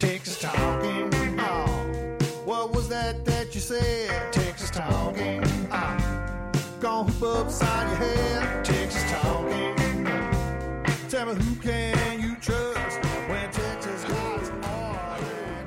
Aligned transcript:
Texas 0.00 0.38
talking. 0.38 1.10
Oh, 1.40 2.16
what 2.46 2.72
was 2.72 2.88
that 2.88 3.22
that 3.26 3.54
you 3.54 3.60
said? 3.60 4.32
Texas 4.32 4.70
talking. 4.70 5.44
Oh, 5.70 6.52
gonna 6.80 7.12
hoop 7.12 7.22
upside 7.22 7.86
your 7.88 8.08
head. 8.08 8.64
Texas 8.64 9.04
talking. 9.10 9.76
Tell 11.10 11.26
me 11.26 11.34
who 11.34 11.54
can 11.56 12.20
you 12.22 12.34
trust 12.36 13.04
when 13.28 13.50
Texas 13.50 14.04
guys 14.04 14.50
are 14.64 15.18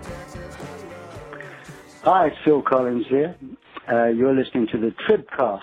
Texas 0.02 0.56
Hi, 2.02 2.28
it's 2.28 2.38
Phil 2.44 2.64
Collins 2.64 3.06
here. 3.10 3.36
Uh, 3.88 4.06
you're 4.08 4.34
listening 4.34 4.68
to 4.72 4.80
the 4.80 4.96
Tribcast. 5.08 5.62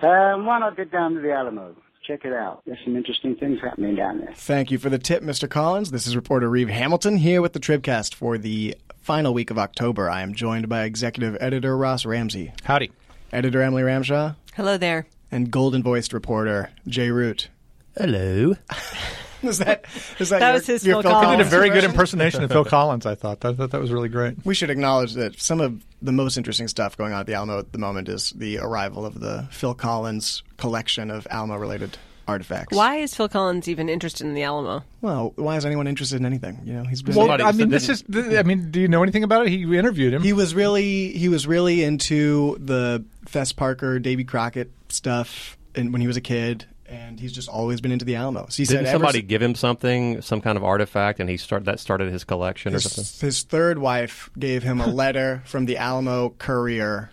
Um, 0.00 0.46
why 0.46 0.60
not 0.60 0.78
get 0.78 0.90
down 0.90 1.12
to 1.12 1.20
the 1.20 1.32
Alamo? 1.32 1.76
Check 2.06 2.24
it 2.24 2.32
out. 2.32 2.62
There's 2.66 2.78
some 2.84 2.96
interesting 2.96 3.34
things 3.34 3.58
happening 3.60 3.96
down 3.96 4.20
there. 4.20 4.32
Thank 4.34 4.70
you 4.70 4.78
for 4.78 4.88
the 4.90 4.98
tip, 4.98 5.22
Mr. 5.24 5.48
Collins. 5.50 5.90
This 5.90 6.06
is 6.06 6.14
reporter 6.14 6.48
Reeve 6.48 6.68
Hamilton 6.68 7.16
here 7.16 7.42
with 7.42 7.52
the 7.52 7.58
Tribcast 7.58 8.14
for 8.14 8.38
the 8.38 8.76
final 9.00 9.34
week 9.34 9.50
of 9.50 9.58
October. 9.58 10.08
I 10.08 10.20
am 10.22 10.32
joined 10.34 10.68
by 10.68 10.84
executive 10.84 11.36
editor 11.40 11.76
Ross 11.76 12.06
Ramsey, 12.06 12.52
Howdy. 12.64 12.92
editor 13.32 13.60
Emily 13.60 13.82
Ramshaw, 13.82 14.36
Hello 14.54 14.76
there. 14.76 15.06
and 15.32 15.50
golden 15.50 15.82
voiced 15.82 16.12
reporter 16.12 16.70
Jay 16.86 17.10
Root. 17.10 17.48
Hello. 17.96 18.54
Is 19.50 19.58
that 19.58 19.84
is 20.18 20.28
that, 20.30 20.40
That 20.40 20.46
your, 20.48 20.54
was 20.54 20.66
his 20.66 20.86
your 20.86 21.02
Phil 21.02 21.10
I 21.12 21.22
Collins. 21.24 21.38
did 21.38 21.46
a 21.46 21.50
very 21.50 21.70
good 21.70 21.84
impersonation 21.84 22.42
of 22.44 22.50
Phil 22.50 22.64
Collins, 22.76 23.06
I 23.06 23.14
thought. 23.14 23.44
I 23.44 23.52
thought 23.52 23.70
that 23.70 23.80
was 23.80 23.92
really 23.92 24.08
great. 24.08 24.36
We 24.44 24.54
should 24.54 24.70
acknowledge 24.70 25.14
that 25.14 25.40
some 25.40 25.60
of 25.60 25.84
the 26.02 26.12
most 26.12 26.36
interesting 26.36 26.68
stuff 26.68 26.96
going 26.96 27.12
on 27.12 27.20
at 27.20 27.26
the 27.26 27.34
Alamo 27.34 27.58
at 27.58 27.72
the 27.72 27.78
moment 27.78 28.08
is 28.08 28.30
the 28.30 28.58
arrival 28.58 29.06
of 29.06 29.20
the 29.20 29.48
Phil 29.50 29.74
Collins 29.74 30.42
collection 30.56 31.10
of 31.10 31.26
Alamo 31.30 31.56
related 31.56 31.96
artifacts. 32.28 32.76
Why 32.76 32.96
is 32.96 33.14
Phil 33.14 33.28
Collins 33.28 33.68
even 33.68 33.88
interested 33.88 34.26
in 34.26 34.34
the 34.34 34.42
Alamo? 34.42 34.82
Well, 35.00 35.32
why 35.36 35.56
is 35.56 35.64
anyone 35.64 35.86
interested 35.86 36.18
in 36.18 36.26
anything? 36.26 36.60
You 36.64 36.74
know, 36.74 36.84
he's 36.84 37.02
been 37.02 37.14
Well, 37.14 37.30
I 37.30 37.52
mean, 37.52 37.68
this 37.68 37.88
is. 37.88 38.04
I 38.12 38.42
mean, 38.42 38.70
do 38.70 38.80
you 38.80 38.88
know 38.88 39.02
anything 39.02 39.22
about 39.24 39.46
it? 39.46 39.50
He 39.50 39.62
interviewed 39.76 40.12
him. 40.12 40.22
He 40.22 40.32
was 40.32 40.54
really 40.54 41.12
he 41.12 41.28
was 41.28 41.46
really 41.46 41.84
into 41.84 42.56
the 42.58 43.04
Fess 43.26 43.52
Parker, 43.52 43.98
Davy 43.98 44.24
Crockett 44.24 44.70
stuff, 44.88 45.56
and 45.74 45.92
when 45.92 46.00
he 46.00 46.06
was 46.06 46.16
a 46.16 46.20
kid, 46.20 46.64
and 46.88 47.18
he's 47.20 47.32
just 47.32 47.48
always 47.48 47.80
been 47.80 47.92
into 47.92 48.04
the 48.04 48.14
Alamo. 48.16 48.46
So 48.48 48.56
he 48.62 48.64
Didn't 48.64 48.86
said 48.86 48.92
somebody 48.92 49.18
ever, 49.18 49.26
give 49.26 49.42
him 49.42 49.54
something, 49.54 50.22
some 50.22 50.40
kind 50.40 50.56
of 50.56 50.64
artifact, 50.64 51.20
and 51.20 51.28
he 51.28 51.36
start 51.36 51.64
that 51.64 51.80
started 51.80 52.12
his 52.12 52.24
collection 52.24 52.72
or 52.72 52.76
his, 52.76 52.90
something? 52.90 53.26
his 53.26 53.42
third 53.42 53.78
wife 53.78 54.30
gave 54.38 54.62
him 54.62 54.80
a 54.80 54.86
letter 54.86 55.42
from 55.46 55.66
the 55.66 55.76
Alamo 55.76 56.30
Courier, 56.38 57.10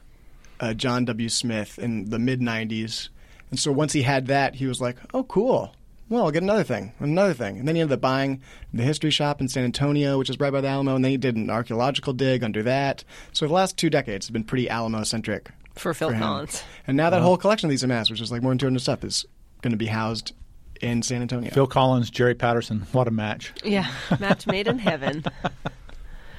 uh, 0.59 0.73
John 0.73 1.05
W. 1.05 1.29
Smith, 1.29 1.79
in 1.79 2.09
the 2.09 2.19
mid 2.19 2.39
'90s, 2.39 3.09
and 3.49 3.59
so 3.59 3.71
once 3.71 3.93
he 3.93 4.01
had 4.03 4.27
that, 4.27 4.55
he 4.55 4.65
was 4.65 4.79
like, 4.81 4.97
"Oh, 5.13 5.23
cool." 5.23 5.73
Well, 6.09 6.25
I'll 6.25 6.31
get 6.31 6.43
another 6.43 6.63
thing, 6.65 6.91
another 6.99 7.33
thing. 7.33 7.57
And 7.57 7.67
then 7.67 7.75
he 7.75 7.81
ended 7.81 7.95
up 7.95 8.01
buying 8.01 8.41
the 8.73 8.83
history 8.83 9.09
shop 9.09 9.41
in 9.41 9.47
San 9.47 9.63
Antonio, 9.63 10.19
which 10.19 10.29
is 10.29 10.39
right 10.39 10.51
by 10.53 10.61
the 10.61 10.67
Alamo, 10.67 10.95
and 10.95 11.03
then 11.03 11.11
he 11.11 11.17
did 11.17 11.35
an 11.35 11.49
archaeological 11.49 12.13
dig 12.13 12.43
under 12.43 12.61
that. 12.61 13.03
So 13.31 13.47
the 13.47 13.53
last 13.53 13.77
two 13.77 13.89
decades 13.89 14.27
have 14.27 14.33
been 14.33 14.43
pretty 14.43 14.69
Alamo 14.69 15.03
centric 15.05 15.49
For 15.75 15.93
Phil 15.93 16.09
for 16.09 16.13
him. 16.13 16.21
Collins. 16.21 16.61
And 16.85 16.97
now 16.97 17.09
that 17.09 17.21
whole 17.21 17.37
collection 17.37 17.67
of 17.67 17.71
these 17.71 17.81
amassed, 17.83 18.11
which 18.11 18.21
is 18.21 18.31
like 18.31 18.43
more 18.43 18.51
than 18.51 18.59
200 18.59 18.79
stuff, 18.79 19.03
is 19.03 19.25
going 19.63 19.71
to 19.71 19.77
be 19.77 19.87
housed 19.87 20.33
in 20.81 21.01
San 21.01 21.21
Antonio. 21.23 21.49
Phil 21.51 21.65
Collins, 21.65 22.11
Jerry 22.11 22.35
Patterson. 22.35 22.85
What 22.91 23.07
a 23.07 23.11
match. 23.11 23.51
Yeah, 23.63 23.89
match 24.19 24.45
made 24.45 24.67
in 24.67 24.77
heaven. 24.77 25.23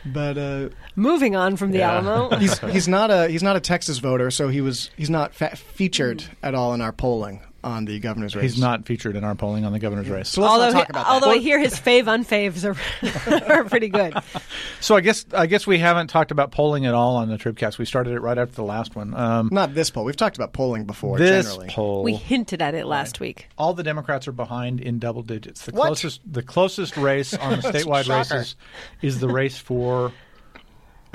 But 0.07 0.37
uh, 0.37 0.69
Moving 0.97 1.35
on 1.35 1.57
from 1.57 1.71
the 1.71 1.79
Yeah. 1.79 1.97
Alamo. 1.97 2.37
he's 2.39 2.59
he's 2.59 2.87
not 2.87 3.11
a 3.11 3.27
he's 3.29 3.43
not 3.43 3.57
a 3.57 3.61
Texas 3.61 3.97
voter, 3.99 4.31
so 4.31 4.49
he 4.49 4.61
was 4.61 4.91
he's 4.99 5.09
not 5.09 5.35
fa- 5.35 5.57
featured 5.57 6.23
at 6.43 6.55
all 6.55 6.75
in 6.75 6.83
our 6.83 6.93
polling 6.93 7.41
on 7.65 7.85
the 7.87 7.99
governor's 7.99 8.37
race. 8.37 8.53
He's 8.53 8.61
not 8.61 8.85
featured 8.87 9.17
in 9.17 9.25
our 9.25 9.35
polling 9.35 9.65
on 9.65 9.73
the 9.73 9.79
governor's 9.79 10.09
race. 10.09 10.29
So 10.29 10.43
let's 10.43 10.53
although 10.53 10.67
not 10.67 10.73
talk 10.73 10.87
he- 10.87 10.91
about 10.91 11.07
although. 11.07 11.31
I 11.31 11.39
hear 11.39 11.59
his 11.59 11.75
fave 11.75 12.05
unfaves 12.05 12.65
are, 12.65 13.53
are 13.53 13.65
pretty 13.65 13.89
good. 13.89 14.15
So 14.81 14.95
I 14.97 15.01
guess 15.01 15.25
I 15.33 15.47
guess 15.47 15.67
we 15.67 15.79
haven't 15.79 16.09
talked 16.09 16.31
about 16.31 16.53
polling 16.53 16.87
at 16.87 16.95
all 16.95 17.17
on 17.17 17.29
the 17.29 17.37
Tribcast. 17.39 17.79
We 17.79 17.85
started 17.85 18.13
it 18.15 18.21
right 18.21 18.37
after 18.39 18.55
the 18.55 18.63
last 18.65 18.95
one. 18.95 19.15
Um, 19.15 19.49
not 19.51 19.75
this 19.75 19.91
poll. 19.91 20.05
We've 20.05 20.17
talked 20.17 20.37
about 20.37 20.53
polling 20.53 20.85
before. 20.85 21.19
this 21.19 21.47
generally. 21.47 21.69
poll. 21.71 22.03
We 22.05 22.15
hinted 22.15 22.61
at 22.63 22.75
it 22.75 22.87
last 22.87 23.19
week. 23.21 23.49
all 23.59 23.75
the 23.75 23.83
Democrats 23.83 24.29
are 24.29 24.33
behind 24.33 24.81
in 24.81 24.99
double 24.99 25.23
digits. 25.23 25.65
The 25.65 25.73
What? 25.73 25.87
closest 25.87 26.21
the 26.31 26.43
closest 26.43 26.97
race 26.97 27.35
on 27.35 27.53
the 27.53 27.57
statewide 27.73 28.09
races 28.09 28.57
is 29.03 29.21
the 29.21 29.29
race 29.29 29.57
for 29.59 30.13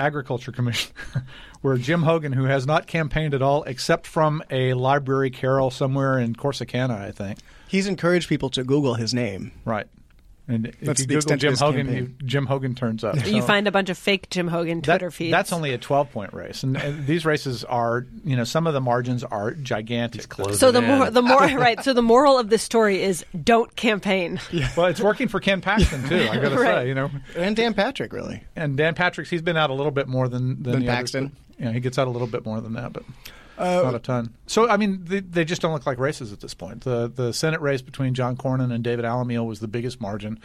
agriculture 0.00 0.50
commission, 0.50 0.92
where 1.60 1.76
Jim 1.76 2.02
Hogan, 2.02 2.32
who 2.32 2.44
has 2.44 2.66
not 2.66 2.86
campaigned 2.86 3.34
at 3.34 3.42
all 3.42 3.62
except 3.64 4.06
from 4.06 4.42
a 4.50 4.74
library 4.74 5.30
carrel 5.30 5.70
somewhere 5.70 6.18
in 6.18 6.34
Corsicana, 6.34 7.00
I 7.00 7.12
think. 7.12 7.38
He's 7.68 7.86
encouraged 7.86 8.28
people 8.28 8.50
to 8.50 8.64
Google 8.64 8.94
his 8.94 9.14
name. 9.14 9.52
Right. 9.64 9.86
And 10.50 10.66
if 10.66 10.80
That's 10.80 11.00
you 11.00 11.06
the 11.06 11.14
Google 11.14 11.36
Jim 11.36 11.54
Hogan, 11.56 11.94
you, 11.94 12.14
Jim 12.26 12.46
Hogan 12.46 12.74
turns 12.74 13.04
up. 13.04 13.14
You 13.26 13.40
find 13.42 13.68
a 13.68 13.70
bunch 13.70 13.88
of 13.88 13.96
fake 13.96 14.28
Jim 14.30 14.48
Hogan 14.48 14.80
that- 14.80 14.98
Twitter 14.98 15.10
feeds. 15.12 15.30
That's 15.30 15.52
only 15.52 15.72
a 15.72 15.78
12 15.78 16.10
point 16.10 16.34
race. 16.34 16.62
And, 16.64 16.76
and 16.76 17.06
these 17.06 17.24
races 17.24 17.62
are, 17.64 18.06
you 18.24 18.34
know, 18.36 18.42
some 18.44 18.66
of 18.66 18.74
the 18.74 18.80
margins 18.80 19.22
are 19.22 19.52
gigantic. 19.52 20.32
so 20.54 20.72
the 20.72 20.78
in. 20.80 20.84
more 20.84 21.10
the 21.10 21.22
more 21.22 21.38
right. 21.56 21.82
So 21.84 21.92
the 21.92 22.02
moral 22.02 22.36
of 22.38 22.50
this 22.50 22.62
story 22.62 23.00
is 23.02 23.24
don't 23.44 23.74
campaign. 23.76 24.40
Yeah. 24.50 24.68
Well, 24.76 24.86
it's 24.86 25.00
working 25.00 25.28
for 25.28 25.40
Ken 25.40 25.60
Paxton, 25.60 26.08
too, 26.08 26.28
I 26.30 26.36
got 26.38 26.48
to 26.50 26.56
Right. 26.56 26.74
say, 26.82 26.88
you 26.88 26.94
know. 26.94 27.10
And 27.36 27.54
Dan 27.54 27.74
Patrick, 27.74 28.12
really. 28.12 28.42
And 28.56 28.76
Dan 28.76 28.94
Patrick's, 28.94 29.30
he's 29.30 29.42
been 29.42 29.56
out 29.56 29.70
a 29.70 29.74
little 29.74 29.92
bit 29.92 30.08
more 30.08 30.26
than, 30.28 30.62
than, 30.62 30.72
Than 30.72 30.80
the 30.80 30.88
others, 30.88 30.96
Paxton? 31.12 31.26
but, 31.58 31.64
yeah, 31.66 31.72
he 31.72 31.80
gets 31.80 31.98
out 31.98 32.06
a 32.06 32.10
little 32.10 32.26
bit 32.28 32.44
more 32.44 32.60
than 32.60 32.72
that, 32.74 32.92
but 32.92 33.02
Uh, 33.60 33.82
not 33.82 33.94
a 33.94 33.98
ton. 33.98 34.34
So, 34.46 34.68
I 34.68 34.76
mean, 34.76 35.04
they, 35.04 35.20
they 35.20 35.44
just 35.44 35.60
don't 35.60 35.72
look 35.72 35.86
like 35.86 35.98
races 35.98 36.32
at 36.32 36.40
this 36.40 36.54
point. 36.54 36.82
The 36.82 37.08
the 37.08 37.32
Senate 37.32 37.60
race 37.60 37.82
between 37.82 38.14
John 38.14 38.36
Cornyn 38.36 38.72
and 38.72 38.82
David 38.82 39.04
Alameel 39.04 39.46
was 39.46 39.60
the 39.60 39.68
biggest 39.68 40.00
margin. 40.00 40.38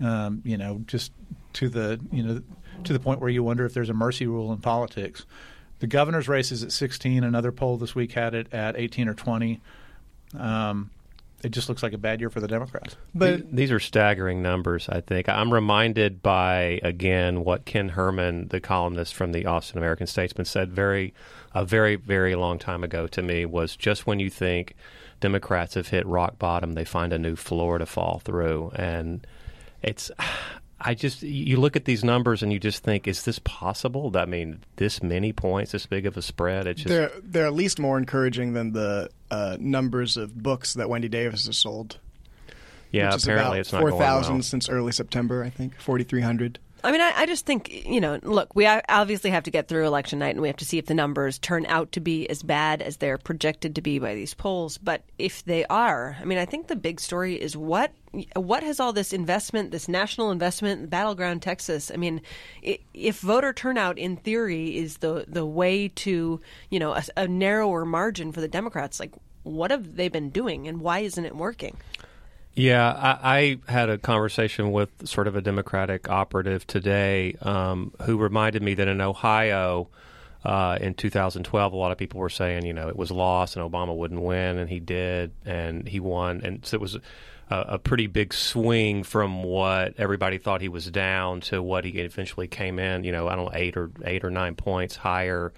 Um, 0.00 0.42
you 0.44 0.56
know, 0.56 0.82
just 0.86 1.12
to 1.54 1.68
the 1.68 2.00
you 2.12 2.22
know 2.22 2.42
to 2.84 2.92
the 2.92 3.00
point 3.00 3.20
where 3.20 3.30
you 3.30 3.42
wonder 3.42 3.64
if 3.64 3.74
there's 3.74 3.90
a 3.90 3.94
mercy 3.94 4.26
rule 4.26 4.52
in 4.52 4.58
politics. 4.58 5.24
The 5.80 5.86
governor's 5.86 6.28
race 6.28 6.50
is 6.50 6.62
at 6.62 6.72
16. 6.72 7.22
Another 7.22 7.52
poll 7.52 7.76
this 7.76 7.94
week 7.94 8.12
had 8.12 8.34
it 8.34 8.52
at 8.52 8.76
18 8.76 9.08
or 9.08 9.14
20. 9.14 9.60
Um, 10.36 10.90
it 11.42 11.50
just 11.50 11.68
looks 11.68 11.84
like 11.84 11.92
a 11.92 11.98
bad 11.98 12.20
year 12.20 12.30
for 12.30 12.40
the 12.40 12.48
Democrats. 12.48 12.96
But 13.14 13.54
These 13.54 13.70
are 13.70 13.78
staggering 13.78 14.42
numbers, 14.42 14.88
I 14.88 15.00
think. 15.00 15.28
I'm 15.28 15.52
reminded 15.52 16.20
by, 16.20 16.80
again, 16.82 17.44
what 17.44 17.64
Ken 17.64 17.90
Herman, 17.90 18.48
the 18.48 18.60
columnist 18.60 19.14
from 19.14 19.30
the 19.30 19.46
Austin 19.46 19.78
American 19.78 20.08
Statesman, 20.08 20.46
said 20.46 20.72
very, 20.72 21.14
a 21.58 21.64
very, 21.64 21.96
very 21.96 22.36
long 22.36 22.58
time 22.58 22.84
ago 22.84 23.08
to 23.08 23.20
me 23.20 23.44
was 23.44 23.74
just 23.74 24.06
when 24.06 24.20
you 24.20 24.30
think 24.30 24.74
Democrats 25.20 25.74
have 25.74 25.88
hit 25.88 26.06
rock 26.06 26.38
bottom, 26.38 26.74
they 26.74 26.84
find 26.84 27.12
a 27.12 27.18
new 27.18 27.34
floor 27.34 27.78
to 27.78 27.86
fall 27.86 28.20
through. 28.24 28.70
And 28.76 29.26
it's, 29.82 30.12
I 30.80 30.94
just, 30.94 31.22
you 31.22 31.56
look 31.56 31.74
at 31.74 31.84
these 31.84 32.04
numbers 32.04 32.44
and 32.44 32.52
you 32.52 32.60
just 32.60 32.84
think, 32.84 33.08
is 33.08 33.24
this 33.24 33.40
possible? 33.40 34.12
I 34.16 34.26
mean, 34.26 34.60
this 34.76 35.02
many 35.02 35.32
points, 35.32 35.72
this 35.72 35.86
big 35.86 36.06
of 36.06 36.16
a 36.16 36.22
spread? 36.22 36.68
It's 36.68 36.82
just, 36.82 36.88
they're 36.88 37.10
they're 37.24 37.46
at 37.46 37.54
least 37.54 37.80
more 37.80 37.98
encouraging 37.98 38.52
than 38.52 38.72
the 38.72 39.10
uh, 39.32 39.56
numbers 39.58 40.16
of 40.16 40.40
books 40.40 40.74
that 40.74 40.88
Wendy 40.88 41.08
Davis 41.08 41.46
has 41.46 41.58
sold. 41.58 41.98
yeah, 42.92 43.12
apparently 43.12 43.32
about 43.32 43.58
it's 43.58 43.72
not 43.72 43.80
four 43.80 43.90
going 43.90 44.00
well. 44.00 44.42
since 44.42 44.68
early 44.68 44.92
September. 44.92 45.42
I 45.42 45.50
think 45.50 45.74
forty 45.80 46.04
three 46.04 46.22
hundred. 46.22 46.60
I 46.84 46.92
mean, 46.92 47.00
I, 47.00 47.12
I 47.16 47.26
just 47.26 47.44
think, 47.44 47.86
you 47.86 48.00
know, 48.00 48.20
look, 48.22 48.54
we 48.54 48.66
obviously 48.66 49.30
have 49.30 49.42
to 49.44 49.50
get 49.50 49.66
through 49.66 49.86
election 49.86 50.20
night 50.20 50.36
and 50.36 50.40
we 50.40 50.48
have 50.48 50.56
to 50.58 50.64
see 50.64 50.78
if 50.78 50.86
the 50.86 50.94
numbers 50.94 51.38
turn 51.38 51.66
out 51.66 51.90
to 51.92 52.00
be 52.00 52.28
as 52.28 52.42
bad 52.42 52.82
as 52.82 52.98
they're 52.98 53.18
projected 53.18 53.74
to 53.74 53.82
be 53.82 53.98
by 53.98 54.14
these 54.14 54.32
polls. 54.34 54.78
But 54.78 55.02
if 55.18 55.44
they 55.44 55.64
are, 55.66 56.16
I 56.20 56.24
mean, 56.24 56.38
I 56.38 56.44
think 56.44 56.68
the 56.68 56.76
big 56.76 57.00
story 57.00 57.34
is 57.34 57.56
what 57.56 57.92
what 58.36 58.62
has 58.62 58.80
all 58.80 58.92
this 58.94 59.12
investment, 59.12 59.70
this 59.70 59.86
national 59.86 60.30
investment, 60.30 60.80
in 60.80 60.86
battleground 60.86 61.42
Texas? 61.42 61.90
I 61.92 61.96
mean, 61.96 62.22
if 62.62 63.20
voter 63.20 63.52
turnout 63.52 63.98
in 63.98 64.16
theory 64.16 64.76
is 64.76 64.98
the 64.98 65.24
the 65.28 65.44
way 65.44 65.88
to, 65.88 66.40
you 66.70 66.78
know, 66.78 66.94
a, 66.94 67.02
a 67.16 67.28
narrower 67.28 67.84
margin 67.84 68.32
for 68.32 68.40
the 68.40 68.48
Democrats, 68.48 68.98
like 68.98 69.12
what 69.42 69.70
have 69.70 69.96
they 69.96 70.08
been 70.08 70.30
doing 70.30 70.68
and 70.68 70.80
why 70.80 71.00
isn't 71.00 71.24
it 71.24 71.36
working? 71.36 71.76
Yeah, 72.58 72.90
I, 72.90 73.60
I 73.68 73.72
had 73.72 73.88
a 73.88 73.98
conversation 73.98 74.72
with 74.72 74.90
sort 75.06 75.28
of 75.28 75.36
a 75.36 75.40
Democratic 75.40 76.10
operative 76.10 76.66
today 76.66 77.36
um, 77.40 77.92
who 78.02 78.18
reminded 78.18 78.64
me 78.64 78.74
that 78.74 78.88
in 78.88 79.00
Ohio 79.00 79.86
uh, 80.44 80.76
in 80.80 80.94
2012, 80.94 81.72
a 81.72 81.76
lot 81.76 81.92
of 81.92 81.98
people 81.98 82.18
were 82.18 82.28
saying, 82.28 82.66
you 82.66 82.72
know, 82.72 82.88
it 82.88 82.96
was 82.96 83.12
lost 83.12 83.56
and 83.56 83.64
Obama 83.64 83.96
wouldn't 83.96 84.20
win, 84.20 84.58
and 84.58 84.68
he 84.68 84.80
did, 84.80 85.30
and 85.46 85.86
he 85.86 86.00
won. 86.00 86.40
And 86.42 86.66
so 86.66 86.74
it 86.74 86.80
was 86.80 86.96
a, 86.96 87.00
a 87.48 87.78
pretty 87.78 88.08
big 88.08 88.34
swing 88.34 89.04
from 89.04 89.44
what 89.44 89.94
everybody 89.96 90.38
thought 90.38 90.60
he 90.60 90.68
was 90.68 90.90
down 90.90 91.40
to 91.42 91.62
what 91.62 91.84
he 91.84 91.90
eventually 92.00 92.48
came 92.48 92.80
in, 92.80 93.04
you 93.04 93.12
know, 93.12 93.28
I 93.28 93.36
don't 93.36 93.44
know, 93.44 93.52
eight 93.54 93.76
or 93.76 93.92
eight 94.04 94.24
or 94.24 94.32
nine 94.32 94.56
points 94.56 94.96
higher 94.96 95.52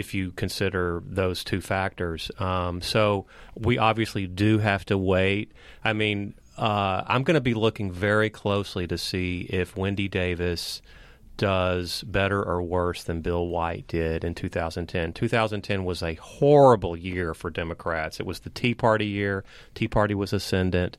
if 0.00 0.14
you 0.14 0.32
consider 0.32 1.02
those 1.06 1.44
two 1.44 1.60
factors. 1.60 2.30
Um, 2.40 2.82
so 2.82 3.26
we 3.54 3.78
obviously 3.78 4.26
do 4.26 4.58
have 4.58 4.84
to 4.86 4.98
wait. 4.98 5.52
I 5.84 5.92
mean, 5.92 6.34
uh, 6.58 7.04
I'm 7.06 7.22
going 7.22 7.36
to 7.36 7.40
be 7.40 7.54
looking 7.54 7.92
very 7.92 8.30
closely 8.30 8.86
to 8.88 8.98
see 8.98 9.42
if 9.50 9.76
Wendy 9.76 10.08
Davis 10.08 10.82
does 11.36 12.02
better 12.02 12.42
or 12.42 12.60
worse 12.60 13.04
than 13.04 13.22
Bill 13.22 13.46
White 13.46 13.86
did 13.86 14.24
in 14.24 14.34
2010. 14.34 15.14
2010 15.14 15.84
was 15.84 16.02
a 16.02 16.14
horrible 16.14 16.96
year 16.96 17.32
for 17.32 17.48
Democrats. 17.48 18.20
It 18.20 18.26
was 18.26 18.40
the 18.40 18.50
Tea 18.50 18.74
Party 18.74 19.06
year. 19.06 19.44
Tea 19.74 19.88
Party 19.88 20.14
was 20.14 20.34
ascendant. 20.34 20.98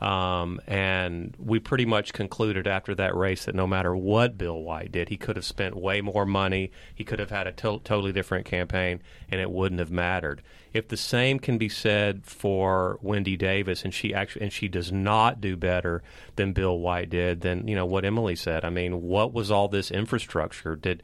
Um, 0.00 0.60
and 0.66 1.36
we 1.38 1.58
pretty 1.58 1.84
much 1.84 2.14
concluded 2.14 2.66
after 2.66 2.94
that 2.94 3.14
race 3.14 3.44
that 3.44 3.54
no 3.54 3.66
matter 3.66 3.94
what 3.94 4.38
Bill 4.38 4.58
White 4.58 4.92
did, 4.92 5.10
he 5.10 5.18
could 5.18 5.36
have 5.36 5.44
spent 5.44 5.76
way 5.76 6.00
more 6.00 6.24
money. 6.24 6.70
He 6.94 7.04
could 7.04 7.18
have 7.18 7.30
had 7.30 7.46
a 7.46 7.52
to- 7.52 7.80
totally 7.84 8.12
different 8.12 8.46
campaign, 8.46 9.02
and 9.30 9.40
it 9.40 9.50
wouldn't 9.50 9.78
have 9.78 9.90
mattered. 9.90 10.42
If 10.72 10.88
the 10.88 10.96
same 10.96 11.38
can 11.38 11.58
be 11.58 11.68
said 11.68 12.24
for 12.24 12.98
Wendy 13.02 13.36
Davis, 13.36 13.84
and 13.84 13.92
she 13.92 14.14
actually 14.14 14.42
and 14.42 14.52
she 14.52 14.68
does 14.68 14.90
not 14.90 15.40
do 15.40 15.56
better 15.56 16.02
than 16.36 16.52
Bill 16.52 16.78
White 16.78 17.10
did, 17.10 17.42
then 17.42 17.68
you 17.68 17.74
know 17.74 17.86
what 17.86 18.04
Emily 18.04 18.36
said. 18.36 18.64
I 18.64 18.70
mean, 18.70 19.02
what 19.02 19.34
was 19.34 19.50
all 19.50 19.68
this 19.68 19.90
infrastructure? 19.90 20.76
Did 20.76 21.02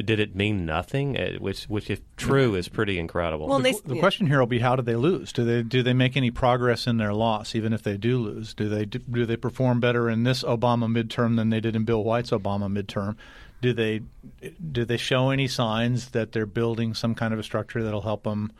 did, 0.00 0.06
did 0.06 0.20
it 0.20 0.34
mean 0.34 0.66
nothing? 0.66 1.16
Uh, 1.16 1.32
Which, 1.38 1.64
which, 1.64 1.90
if 1.90 2.00
true, 2.16 2.54
is 2.54 2.68
pretty 2.68 2.98
incredible. 2.98 3.46
Well, 3.46 3.58
they, 3.58 3.72
The 3.72 3.94
yeah. 3.94 4.00
question 4.00 4.26
here 4.26 4.38
will 4.38 4.46
be: 4.46 4.58
How 4.58 4.76
do 4.76 4.82
they 4.82 4.96
lose? 4.96 5.32
Do 5.32 5.44
they 5.44 5.62
do 5.62 5.82
they 5.82 5.92
make 5.92 6.16
any 6.16 6.30
progress 6.30 6.86
in 6.86 6.96
their 6.96 7.12
loss, 7.12 7.54
even 7.54 7.72
if 7.72 7.82
they 7.82 7.96
do 7.96 8.18
lose? 8.18 8.54
Do 8.54 8.68
they 8.68 8.84
do 8.84 9.26
they 9.26 9.36
perform 9.36 9.80
better 9.80 10.08
in 10.08 10.24
this 10.24 10.42
Obama 10.42 10.86
midterm 10.90 11.36
than 11.36 11.50
they 11.50 11.60
did 11.60 11.76
in 11.76 11.84
Bill 11.84 12.02
White's 12.04 12.30
Obama 12.30 12.70
midterm? 12.70 13.16
Do 13.60 13.72
they 13.72 14.02
do 14.72 14.84
they 14.84 14.96
show 14.96 15.30
any 15.30 15.46
signs 15.46 16.10
that 16.10 16.32
they're 16.32 16.46
building 16.46 16.94
some 16.94 17.14
kind 17.14 17.32
of 17.34 17.40
a 17.40 17.42
structure 17.42 17.82
that'll 17.82 18.00
help 18.00 18.24
them 18.24 18.52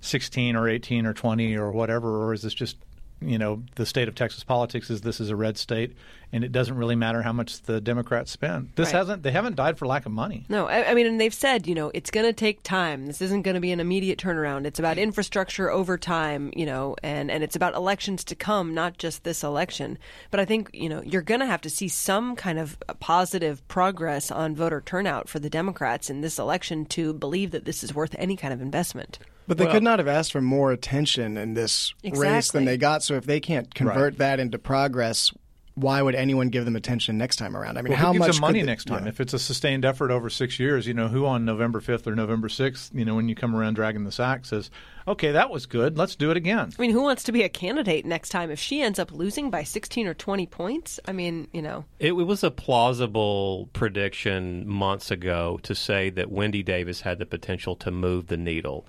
16 0.00 0.56
or 0.56 0.68
18 0.68 1.06
or 1.06 1.12
20 1.12 1.56
or 1.56 1.72
whatever, 1.72 2.24
or 2.24 2.32
is 2.32 2.42
this 2.42 2.54
just 2.54 2.76
you 3.20 3.38
know 3.38 3.62
the 3.76 3.86
state 3.86 4.08
of 4.08 4.14
Texas 4.14 4.44
politics 4.44 4.90
is 4.90 5.00
this 5.00 5.20
is 5.20 5.30
a 5.30 5.36
red 5.36 5.56
state 5.58 5.94
and 6.32 6.44
it 6.44 6.52
doesn't 6.52 6.76
really 6.76 6.94
matter 6.94 7.22
how 7.22 7.32
much 7.32 7.62
the 7.62 7.80
Democrats 7.80 8.30
spend. 8.30 8.70
This 8.76 8.88
Right. 8.88 8.96
hasn't 8.96 9.22
they 9.22 9.30
haven't 9.30 9.56
died 9.56 9.78
for 9.78 9.86
lack 9.86 10.04
of 10.06 10.12
money. 10.12 10.44
No, 10.48 10.66
I, 10.66 10.90
I 10.90 10.94
mean, 10.94 11.06
and 11.06 11.20
they've 11.20 11.32
said, 11.34 11.66
you 11.66 11.74
know, 11.74 11.90
it's 11.94 12.10
going 12.10 12.26
to 12.26 12.32
take 12.32 12.62
time. 12.62 13.06
This 13.06 13.22
isn't 13.22 13.42
going 13.42 13.54
to 13.54 13.60
be 13.60 13.72
an 13.72 13.80
immediate 13.80 14.18
turnaround. 14.18 14.66
It's 14.66 14.78
about 14.78 14.98
infrastructure 14.98 15.70
over 15.70 15.96
time, 15.96 16.52
you 16.54 16.66
know, 16.66 16.96
and, 17.02 17.30
and 17.30 17.42
it's 17.42 17.56
about 17.56 17.74
elections 17.74 18.24
to 18.24 18.34
come, 18.34 18.74
not 18.74 18.98
just 18.98 19.24
this 19.24 19.42
election. 19.42 19.98
But 20.30 20.40
I 20.40 20.44
think, 20.44 20.70
you 20.72 20.88
know, 20.88 21.02
you're 21.02 21.22
going 21.22 21.40
to 21.40 21.46
have 21.46 21.62
to 21.62 21.70
see 21.70 21.88
some 21.88 22.36
kind 22.36 22.58
of 22.58 22.76
positive 23.00 23.66
progress 23.68 24.30
on 24.30 24.54
voter 24.54 24.82
turnout 24.82 25.28
for 25.28 25.38
the 25.38 25.50
Democrats 25.50 26.10
in 26.10 26.20
this 26.20 26.38
election 26.38 26.84
to 26.86 27.14
believe 27.14 27.52
that 27.52 27.64
this 27.64 27.82
is 27.82 27.94
worth 27.94 28.14
any 28.18 28.36
kind 28.36 28.52
of 28.52 28.60
investment. 28.60 29.18
But 29.48 29.56
they 29.58 29.64
Well- 29.64 29.72
could 29.72 29.82
not 29.82 29.98
have 29.98 30.06
asked 30.08 30.30
for 30.30 30.40
more 30.42 30.70
attention 30.70 31.36
in 31.36 31.54
this 31.54 31.94
race 32.12 32.52
than 32.52 32.66
they 32.66 32.76
got. 32.76 33.02
So 33.02 33.14
if 33.14 33.24
they 33.24 33.40
can't 33.40 33.74
convert 33.74 34.18
that 34.18 34.38
into 34.38 34.58
progress, 34.58 35.32
why 35.74 36.02
would 36.02 36.16
anyone 36.16 36.48
give 36.48 36.64
them 36.64 36.74
attention 36.76 37.16
next 37.16 37.36
time 37.36 37.56
around? 37.56 37.78
I 37.78 37.82
mean, 37.82 37.92
Well, 37.92 38.00
how 38.00 38.12
who 38.12 38.18
much 38.18 38.40
money 38.40 38.60
they- 38.60 38.66
next 38.66 38.86
time? 38.86 39.04
yeah. 39.04 39.08
If 39.10 39.20
it's 39.20 39.32
a 39.32 39.38
sustained 39.38 39.84
effort 39.84 40.10
over 40.10 40.28
six 40.28 40.58
years, 40.58 40.86
you 40.88 40.92
know, 40.92 41.06
who 41.08 41.24
on 41.24 41.44
November 41.44 41.80
5th 41.80 42.06
or 42.06 42.14
November 42.16 42.48
6th, 42.48 42.90
you 42.92 43.04
know, 43.04 43.14
when 43.14 43.28
you 43.28 43.34
come 43.36 43.54
around 43.54 43.74
dragging 43.74 44.02
the 44.04 44.10
sack 44.12 44.44
says, 44.44 44.70
okay, 45.06 45.30
that 45.30 45.50
was 45.50 45.66
good, 45.66 45.96
let's 45.96 46.16
do 46.16 46.30
it 46.32 46.36
again. 46.36 46.72
I 46.76 46.82
mean, 46.82 46.90
who 46.90 47.02
wants 47.02 47.22
to 47.22 47.32
be 47.32 47.42
a 47.42 47.48
candidate 47.48 48.04
next 48.04 48.30
time 48.30 48.50
if 48.50 48.58
she 48.58 48.82
ends 48.82 48.98
up 48.98 49.12
losing 49.12 49.50
by 49.50 49.62
16 49.62 50.06
or 50.08 50.14
20 50.14 50.46
points? 50.46 50.98
I 51.06 51.12
mean, 51.12 51.46
you 51.52 51.62
know. 51.62 51.84
It, 52.00 52.08
it 52.08 52.26
was 52.26 52.42
a 52.42 52.50
plausible 52.50 53.70
prediction 53.72 54.68
months 54.68 55.10
ago 55.12 55.60
to 55.62 55.74
say 55.74 56.10
that 56.10 56.30
Wendy 56.30 56.62
Davis 56.64 57.02
had 57.02 57.18
the 57.20 57.26
potential 57.26 57.76
to 57.76 57.90
move 57.90 58.26
the 58.26 58.36
needle. 58.36 58.84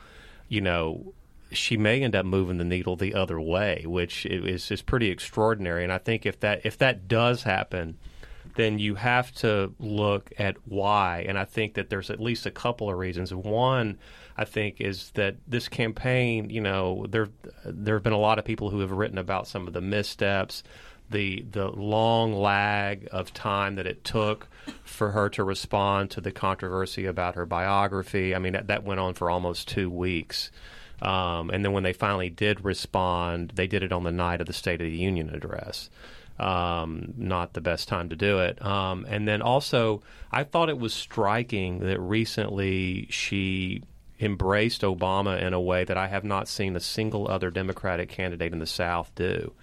You 0.50 0.62
know, 0.62 1.14
she 1.52 1.78
may 1.78 2.04
end 2.04 2.16
up 2.16 2.26
moving 2.26 2.58
the 2.58 2.66
needle 2.66 2.96
the 2.96 3.14
other 3.14 3.40
way, 3.40 3.84
which 3.86 4.26
is 4.26 4.70
is 4.70 4.82
pretty 4.82 5.10
extraordinary. 5.10 5.84
And 5.84 5.94
I 5.94 5.98
think 5.98 6.26
if 6.26 6.40
that 6.42 6.66
if 6.66 6.78
that 6.80 7.08
does 7.08 7.44
happen, 7.44 7.98
then 8.56 8.80
you 8.80 8.96
have 8.96 9.32
to 9.36 9.74
look 9.80 10.32
at 10.38 10.58
why. 10.66 11.26
And 11.28 11.38
I 11.38 11.46
think 11.46 11.76
that 11.76 11.90
there's 11.90 12.10
at 12.10 12.20
least 12.20 12.46
a 12.46 12.52
couple 12.52 12.90
of 12.90 12.98
reasons. 12.98 13.34
One, 13.34 13.98
I 14.38 14.46
think, 14.46 14.82
is 14.82 15.12
that 15.12 15.36
this 15.48 15.68
campaign, 15.68 16.50
you 16.50 16.62
know, 16.62 17.06
there 17.10 17.30
there 17.66 17.96
have 17.96 18.04
been 18.04 18.14
a 18.14 18.18
lot 18.18 18.40
of 18.40 18.46
people 18.46 18.70
who 18.70 18.80
have 18.80 18.92
written 18.92 19.18
about 19.18 19.48
some 19.48 19.68
of 19.68 19.74
the 19.74 19.82
missteps, 19.82 20.64
the 21.10 21.46
the 21.52 21.68
long 21.70 22.34
lag 22.34 23.08
of 23.12 23.34
time 23.34 23.76
that 23.76 23.88
it 23.88 24.04
took 24.04 24.48
for 24.84 25.12
her 25.12 25.30
to 25.30 25.44
respond 25.44 26.12
to 26.12 26.22
the 26.22 26.32
controversy 26.32 27.06
about 27.06 27.36
her 27.36 27.46
biography. 27.46 28.36
I 28.36 28.40
mean, 28.40 28.54
that, 28.54 28.68
that 28.68 28.84
went 28.84 29.00
on 29.00 29.14
for 29.14 29.30
almost 29.30 29.68
two 29.68 29.90
weeks. 29.90 30.52
Um, 31.02 31.50
and 31.50 31.64
then 31.64 31.72
when 31.72 31.84
they 31.84 31.94
finally 31.94 32.30
did 32.30 32.66
respond, 32.66 33.54
they 33.56 33.68
did 33.68 33.84
it 33.84 33.94
on 33.94 34.04
the 34.04 34.12
night 34.12 34.42
of 34.42 34.48
the 34.48 34.54
State 34.54 34.82
of 34.82 34.86
the 34.86 34.98
Union 34.98 35.30
address 35.30 35.90
um, 36.40 37.14
not 37.18 37.54
the 37.54 37.62
best 37.62 37.88
time 37.88 38.10
to 38.10 38.16
do 38.16 38.40
it. 38.40 38.64
Um, 38.66 39.06
and 39.10 39.28
then 39.28 39.42
also, 39.42 40.02
I 40.32 40.44
thought 40.44 40.70
it 40.70 40.80
was 40.80 40.94
striking 40.94 41.80
that 41.80 42.00
recently 42.00 43.08
she 43.10 43.84
embraced 44.20 44.82
Obama 44.82 45.42
in 45.42 45.54
a 45.54 45.62
way 45.62 45.84
that 45.84 45.98
I 45.98 46.08
have 46.08 46.24
not 46.24 46.48
seen 46.48 46.76
a 46.76 46.80
single 46.80 47.30
other 47.30 47.52
Democratic 47.52 48.10
candidate 48.10 48.54
in 48.54 48.60
the 48.60 48.66
South 48.66 49.12
do. 49.16 49.54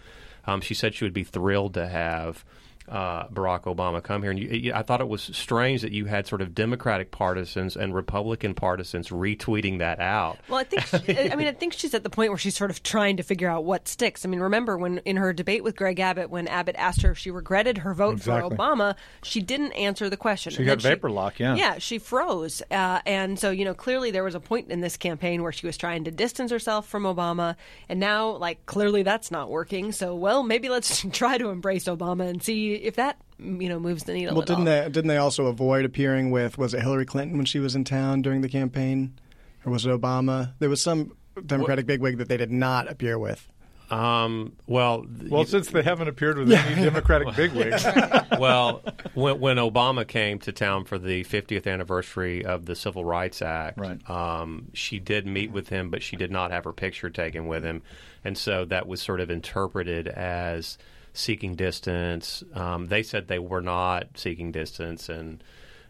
Um, 0.47 0.61
she 0.61 0.75
said 0.75 0.95
she 0.95 1.05
would 1.05 1.13
be 1.13 1.25
thrilled 1.25 1.75
to 1.75 1.87
have 1.87 2.45
uh, 2.89 3.27
Barack 3.29 3.63
Obama 3.65 4.03
come 4.03 4.23
here, 4.23 4.31
and 4.31 4.39
you, 4.41 4.49
you- 4.49 4.73
I 4.75 4.83
thought 4.83 5.01
it 5.01 5.09
was 5.09 5.23
strange 5.23 5.83
that 5.83 5.93
you 5.93 6.05
had 6.07 6.27
sort 6.27 6.41
of 6.43 6.55
Democratic 6.55 7.11
partisans 7.11 7.77
and 7.77 7.95
Republican 7.95 8.55
partisans 8.55 9.09
retweeting 9.09 9.79
that 9.79 9.99
out. 10.01 10.39
Well, 10.49 10.59
I 10.61 10.65
think 10.65 10.83
she, 11.07 11.31
I 11.31 11.37
mean 11.37 11.49
I 11.49 11.53
think 11.53 11.73
she's 11.73 11.95
at 11.95 12.03
the 12.03 12.11
point 12.11 12.31
where 12.31 12.39
she's 12.39 12.57
sort 12.57 12.71
of 12.71 12.83
trying 12.83 13.17
to 13.17 13.23
figure 13.23 13.49
out 13.49 13.65
what 13.65 13.89
sticks. 13.89 14.25
I 14.25 14.29
mean, 14.29 14.41
remember 14.41 14.77
when 14.79 14.99
in 14.99 15.17
her 15.17 15.33
debate 15.33 15.65
with 15.65 15.77
Greg 15.77 15.99
Abbott, 16.01 16.31
when 16.31 16.47
Abbott 16.49 16.77
asked 16.79 17.03
her 17.03 17.11
if 17.13 17.19
she 17.19 17.31
regretted 17.31 17.79
her 17.79 17.95
vote 17.95 18.15
Exactly. 18.19 18.51
for 18.51 18.57
Obama, 18.57 18.95
she 19.23 19.41
didn't 19.41 19.73
answer 19.73 20.09
the 20.09 20.17
question. 20.17 20.53
She 20.53 20.59
And 20.59 20.67
got 20.67 20.81
then 20.81 20.93
vapor 20.93 21.11
lock, 21.11 21.39
yeah. 21.39 21.55
yeah, 21.57 21.79
she 21.79 21.99
froze, 21.99 22.63
uh, 22.71 23.01
and 23.07 23.39
so 23.39 23.51
you 23.51 23.65
know 23.65 23.75
clearly 23.75 24.11
there 24.11 24.25
was 24.25 24.35
a 24.35 24.41
point 24.41 24.71
in 24.71 24.81
this 24.81 24.97
campaign 24.97 25.43
where 25.43 25.53
she 25.53 25.67
was 25.67 25.77
trying 25.77 26.05
to 26.05 26.11
distance 26.11 26.51
herself 26.51 26.89
from 26.89 27.03
Obama, 27.05 27.57
and 27.89 27.99
now 28.01 28.37
like 28.37 28.65
clearly 28.67 29.03
that's 29.03 29.31
not 29.31 29.51
working. 29.51 29.93
So 29.93 30.15
well, 30.15 30.43
maybe 30.43 30.69
let's 30.69 31.05
try 31.13 31.39
to 31.39 31.49
embrace 31.51 31.85
Obama 31.85 32.29
and 32.29 32.43
see 32.43 32.76
if 32.83 32.97
that 32.97 33.19
you 33.39 33.69
know 33.69 33.79
moves 33.79 34.05
the 34.05 34.13
needle. 34.15 34.35
Well, 34.35 34.43
at 34.43 34.49
didn't 34.49 34.61
all. 34.69 34.83
they 34.83 34.89
didn't 34.91 35.09
they 35.09 35.17
also 35.19 35.47
avoid 35.47 35.85
appearing 35.85 36.31
with 36.31 36.59
was 36.59 36.75
it 36.75 36.81
Hillary 36.83 37.07
Clinton 37.07 37.37
when 37.37 37.47
she 37.47 37.59
was 37.59 37.75
in 37.75 37.85
town 37.85 38.23
during 38.23 38.41
the 38.41 38.49
campaign, 38.49 39.19
or 39.65 39.73
was 39.73 39.87
it 39.87 39.91
Obama? 39.91 40.53
There 40.59 40.69
was 40.69 40.81
some 40.83 41.13
Democratic 41.45 41.87
bigwig 41.87 42.19
that 42.19 42.29
they 42.29 42.37
did 42.37 42.51
not 42.51 42.91
appear 42.91 43.19
with. 43.19 43.49
Um, 43.89 44.55
well, 44.67 45.05
th- 45.05 45.31
Well, 45.31 45.45
since 45.45 45.71
they 45.71 45.83
haven't 45.83 46.09
appeared 46.09 46.39
with 46.39 46.51
any 46.51 46.83
Democratic 46.83 47.37
bigwigs, 47.37 47.85
well, 48.39 48.83
when, 49.15 49.39
when 49.39 49.57
Obama 49.59 50.05
came 50.05 50.41
to 50.41 50.51
town 50.51 50.85
for 50.85 50.99
the 50.99 51.23
50th 51.23 51.69
anniversary 51.73 52.45
of 52.45 52.67
the 52.67 52.75
Civil 52.75 53.05
Rights 53.05 53.43
Act, 53.43 53.79
Right. 53.79 54.11
um, 54.11 54.67
she 54.73 54.99
did 54.99 55.25
meet 55.29 55.53
with 55.53 55.69
him, 55.69 55.91
but 55.91 56.03
she 56.03 56.17
did 56.17 56.33
not 56.33 56.51
have 56.51 56.65
her 56.65 56.73
picture 56.73 57.11
taken 57.11 57.47
with 57.47 57.63
him, 57.63 57.83
and 58.25 58.37
so 58.37 58.65
that 58.65 58.89
was 58.89 59.01
sort 59.01 59.21
of 59.21 59.31
interpreted 59.31 60.09
as 60.09 60.79
seeking 61.17 61.55
distance. 61.55 62.45
Um, 62.55 62.87
they 62.87 63.03
said 63.03 63.29
they 63.29 63.39
were 63.39 63.63
not 63.63 64.09
seeking 64.17 64.53
distance, 64.53 65.09
and 65.09 65.43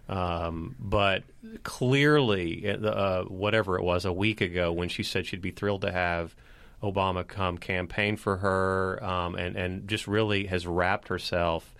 um, 0.09 0.77
but 0.79 1.25
clearly, 1.65 2.69
uh, 2.69 3.25
whatever 3.25 3.77
it 3.77 3.83
was 3.83 4.05
a 4.05 4.13
week 4.13 4.41
ago, 4.41 4.73
when 4.73 4.89
she 4.89 5.03
said 5.03 5.27
she'd 5.27 5.43
be 5.43 5.51
thrilled 5.51 5.83
to 5.83 5.93
have 5.93 6.35
Obama 6.83 7.27
come 7.27 7.59
campaign 7.59 8.17
for 8.17 8.39
her, 8.39 9.03
um, 9.03 9.35
and 9.35 9.57
and 9.57 9.89
just 9.89 10.07
really 10.07 10.47
has 10.47 10.67
wrapped 10.67 11.09
herself 11.09 11.75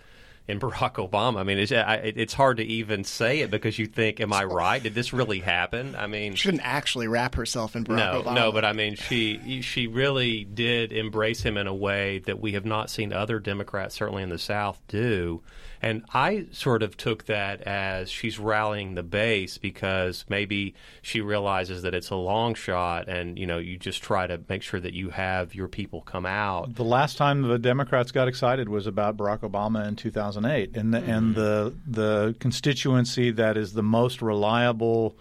in 0.47 0.59
Barack 0.59 0.93
Obama. 0.93 1.39
I 1.39 1.43
mean, 1.43 1.57
it's 1.57 1.71
I, 1.71 1.95
it's 1.95 2.33
hard 2.33 2.57
to 2.57 2.63
even 2.63 3.03
say 3.03 3.39
it 3.41 3.51
because 3.51 3.77
you 3.77 3.85
think, 3.85 4.21
"Am 4.21 4.31
I 4.31 4.45
right? 4.45 4.81
Did 4.81 4.95
this 4.95 5.11
really 5.11 5.39
happen?" 5.39 5.95
I 5.95 6.07
mean, 6.07 6.35
She 6.35 6.49
didn't 6.49 6.65
actually 6.65 7.07
wrap 7.07 7.35
herself 7.35 7.75
in 7.75 7.83
Barack 7.83 7.95
no, 7.97 8.23
Obama. 8.23 8.35
no, 8.35 8.51
but 8.51 8.63
I 8.63 8.73
mean, 8.73 8.95
she 8.95 9.61
she 9.61 9.87
really 9.87 10.45
did 10.45 10.91
embrace 10.91 11.41
him 11.41 11.57
in 11.57 11.67
a 11.67 11.75
way 11.75 12.19
that 12.19 12.39
we 12.39 12.53
have 12.53 12.65
not 12.65 12.89
seen 12.89 13.11
other 13.11 13.39
Democrats, 13.39 13.95
certainly 13.95 14.23
in 14.23 14.29
the 14.29 14.37
South, 14.37 14.81
do. 14.87 15.41
And 15.81 16.03
I 16.13 16.47
sort 16.51 16.83
of 16.83 16.97
took 16.97 17.25
that 17.25 17.61
as 17.61 18.09
she's 18.09 18.39
rallying 18.39 18.95
the 18.95 19.03
base 19.03 19.57
because 19.57 20.25
maybe 20.29 20.73
she 21.01 21.21
realizes 21.21 21.83
that 21.83 21.93
it's 21.93 22.09
a 22.09 22.15
long 22.15 22.55
shot, 22.55 23.07
and 23.07 23.37
you 23.37 23.45
know, 23.45 23.57
you 23.57 23.77
just 23.77 24.01
try 24.01 24.27
to 24.27 24.41
make 24.49 24.63
sure 24.63 24.79
that 24.79 24.93
you 24.93 25.09
have 25.09 25.53
your 25.53 25.67
people 25.67 26.01
come 26.01 26.25
out. 26.25 26.75
the 26.75 26.83
last 26.83 27.17
time 27.17 27.43
the 27.43 27.59
Democrats 27.59 28.11
got 28.11 28.27
excited 28.27 28.69
was 28.69 28.87
about 28.87 29.17
Barack 29.17 29.39
Obama 29.39 29.87
in 29.87 29.95
2008, 29.95 30.75
and 30.75 30.93
the, 30.93 30.99
and 30.99 31.35
the 31.35 31.73
the 31.85 32.35
constituency 32.39 33.31
that 33.31 33.57
is 33.57 33.73
the 33.73 33.83
most 33.83 34.21
reliable 34.21 35.15